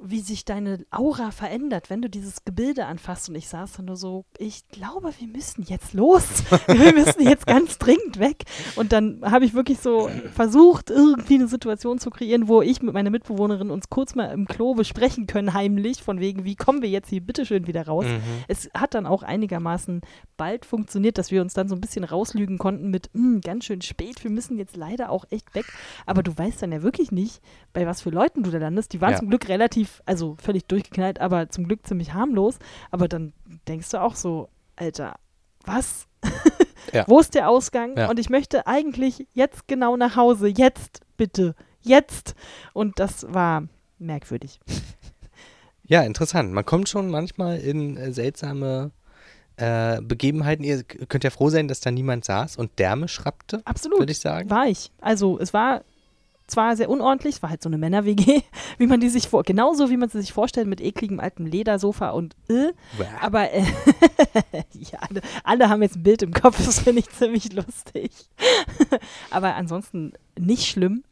[0.01, 3.29] wie sich deine Aura verändert, wenn du dieses Gebilde anfasst.
[3.29, 6.23] Und ich saß dann nur so, ich glaube, wir müssen jetzt los.
[6.67, 8.43] wir müssen jetzt ganz dringend weg.
[8.75, 12.93] Und dann habe ich wirklich so versucht, irgendwie eine Situation zu kreieren, wo ich mit
[12.93, 16.89] meiner Mitbewohnerin uns kurz mal im Klo besprechen können, heimlich, von wegen, wie kommen wir
[16.89, 18.05] jetzt hier bitteschön wieder raus.
[18.05, 18.21] Mhm.
[18.47, 20.01] Es hat dann auch einigermaßen
[20.37, 23.81] bald funktioniert, dass wir uns dann so ein bisschen rauslügen konnten mit, "Hm, ganz schön
[23.81, 25.65] spät, wir müssen jetzt leider auch echt weg.
[26.05, 27.41] Aber du weißt dann ja wirklich nicht,
[27.73, 28.93] bei was für Leuten du da landest.
[28.93, 29.19] Die waren Ja.
[29.19, 32.59] zum Glück relativ, also völlig durchgeknallt, aber zum Glück ziemlich harmlos.
[32.91, 33.33] Aber dann
[33.67, 35.15] denkst du auch so, Alter,
[35.65, 36.07] was?
[36.93, 37.05] Ja.
[37.07, 37.95] Wo ist der Ausgang?
[37.95, 38.09] Ja.
[38.09, 40.47] Und ich möchte eigentlich jetzt genau nach Hause.
[40.47, 41.53] Jetzt, bitte.
[41.81, 42.33] Jetzt.
[42.73, 43.67] Und das war
[43.99, 44.59] merkwürdig.
[45.89, 46.53] Ja, interessant.
[46.53, 48.91] Man kommt schon manchmal in äh, seltsame
[49.55, 50.63] äh, Begebenheiten.
[50.63, 53.97] Ihr könnt ja froh sein, dass da niemand saß und Därme schrappte, Absolut.
[53.97, 54.51] würde ich sagen.
[54.51, 54.91] War ich.
[55.01, 55.81] Also es war
[56.49, 58.41] zwar sehr unordentlich, es war halt so eine Männer-WG,
[58.77, 62.11] wie man die sich vor, genauso wie man sie sich vorstellt, mit ekligem altem Ledersofa
[62.11, 62.73] und äh,
[63.21, 63.63] aber äh,
[64.73, 68.11] ja, alle, alle haben jetzt ein Bild im Kopf, das finde ich ziemlich lustig.
[69.31, 71.03] aber ansonsten nicht schlimm.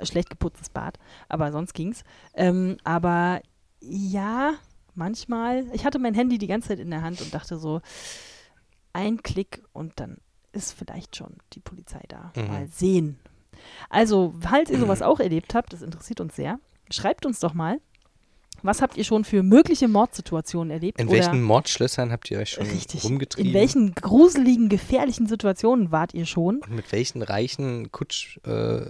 [0.00, 0.96] Schlecht geputztes Bad,
[1.28, 2.04] aber sonst ging's.
[2.34, 3.40] Ähm, aber
[3.80, 4.54] ja,
[4.94, 7.80] manchmal, ich hatte mein Handy die ganze Zeit in der Hand und dachte so,
[8.92, 10.18] ein Klick und dann
[10.52, 12.32] ist vielleicht schon die Polizei da.
[12.36, 12.46] Mhm.
[12.46, 13.18] Mal sehen.
[13.90, 16.58] Also, falls ihr sowas auch erlebt habt, das interessiert uns sehr,
[16.90, 17.80] schreibt uns doch mal,
[18.62, 21.00] was habt ihr schon für mögliche Mordsituationen erlebt?
[21.00, 23.50] In welchen Mordschlössern habt ihr euch schon richtig, rumgetrieben?
[23.50, 26.58] in welchen gruseligen, gefährlichen Situationen wart ihr schon?
[26.58, 28.86] Und mit welchen reichen, kutsch, äh,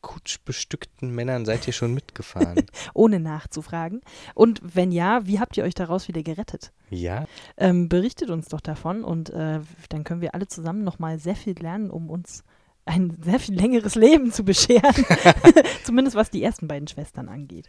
[0.00, 2.64] kutschbestückten Männern seid ihr schon mitgefahren?
[2.94, 4.00] ohne nachzufragen?
[4.34, 6.72] Und wenn ja, wie habt ihr euch daraus wieder gerettet?
[6.90, 7.26] ja?
[7.56, 11.58] Ähm, berichtet uns doch davon und äh, dann können wir alle zusammen nochmal sehr viel
[11.58, 12.44] lernen, um uns
[12.86, 15.04] ein sehr viel längeres Leben zu bescheren.
[15.84, 17.68] Zumindest was die ersten beiden Schwestern angeht.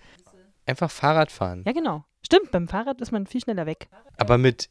[0.65, 1.63] Einfach Fahrrad fahren.
[1.65, 2.05] Ja, genau.
[2.21, 3.89] Stimmt, beim Fahrrad ist man viel schneller weg.
[4.17, 4.69] Aber mit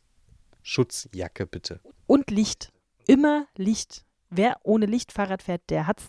[0.63, 1.81] Schutzjacke bitte.
[2.07, 2.73] Und Licht.
[3.07, 4.05] Immer Licht.
[4.31, 6.09] Wer ohne Licht Fahrrad fährt, der hat's,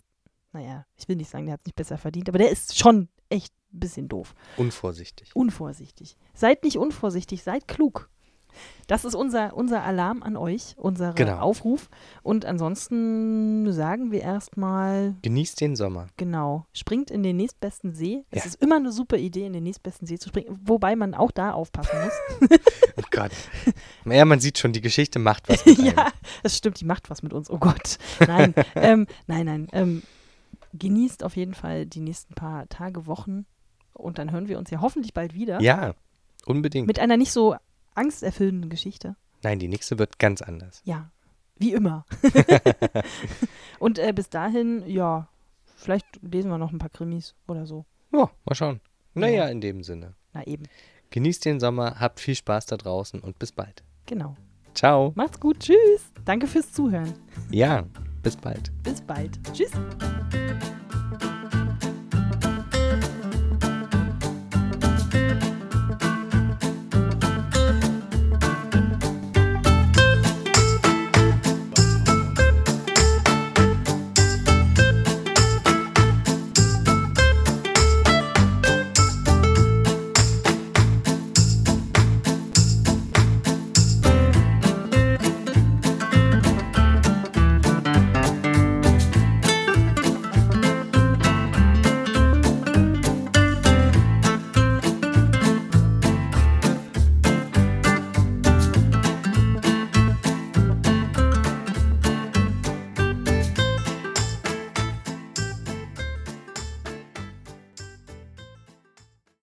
[0.52, 3.54] naja, ich will nicht sagen, der hat's nicht besser verdient, aber der ist schon echt
[3.74, 4.34] ein bisschen doof.
[4.58, 5.36] Unvorsichtig.
[5.36, 6.18] Unvorsichtig.
[6.34, 8.10] Seid nicht unvorsichtig, seid klug.
[8.88, 11.40] Das ist unser, unser Alarm an euch, unser Genau.
[11.40, 11.90] Aufruf.
[12.24, 16.08] Und ansonsten sagen wir erstmal, Genießt den Sommer.
[16.18, 18.24] genau, springt in den nächstbesten See.
[18.32, 18.50] Es Ja.
[18.50, 21.52] ist immer eine super Idee, in den nächstbesten See zu springen, wobei man auch da
[21.52, 22.50] aufpassen muss.
[23.00, 23.32] Oh Gott.
[24.06, 25.96] Ja, man sieht schon, die Geschichte macht was mit einem.
[25.96, 27.48] ja, das stimmt, die macht was mit uns.
[27.52, 28.00] Oh Gott.
[28.26, 29.68] Nein, ähm, nein, nein.
[29.72, 30.02] Ähm,
[30.74, 33.46] genießt auf jeden Fall die nächsten paar Tage, Wochen.
[33.94, 35.62] Und dann hören wir uns ja hoffentlich bald wieder.
[35.62, 35.94] Ja,
[36.48, 36.88] unbedingt.
[36.88, 37.56] Mit einer nicht so
[37.98, 39.16] angsterfüllenden Geschichte.
[39.44, 40.82] Nein, die nächste wird ganz anders.
[40.86, 41.12] Ja,
[41.58, 42.06] wie immer.
[43.80, 45.28] Und äh, bis dahin, ja,
[45.76, 47.86] vielleicht lesen wir noch ein paar Krimis oder so.
[48.12, 48.80] Ja, mal schauen.
[49.14, 49.50] Naja, Ja.
[49.50, 50.14] in dem Sinne.
[50.34, 50.64] Na eben,
[51.10, 53.84] Genießt den Sommer, habt viel Spaß da draußen und bis bald.
[54.06, 54.36] genau.
[54.74, 55.12] Ciao.
[55.16, 56.12] Macht's gut, tschüss.
[56.24, 57.12] Danke fürs Zuhören.
[57.50, 57.86] Ja,
[58.22, 58.72] bis bald.
[58.84, 59.40] Bis bald.
[59.52, 59.72] Tschüss.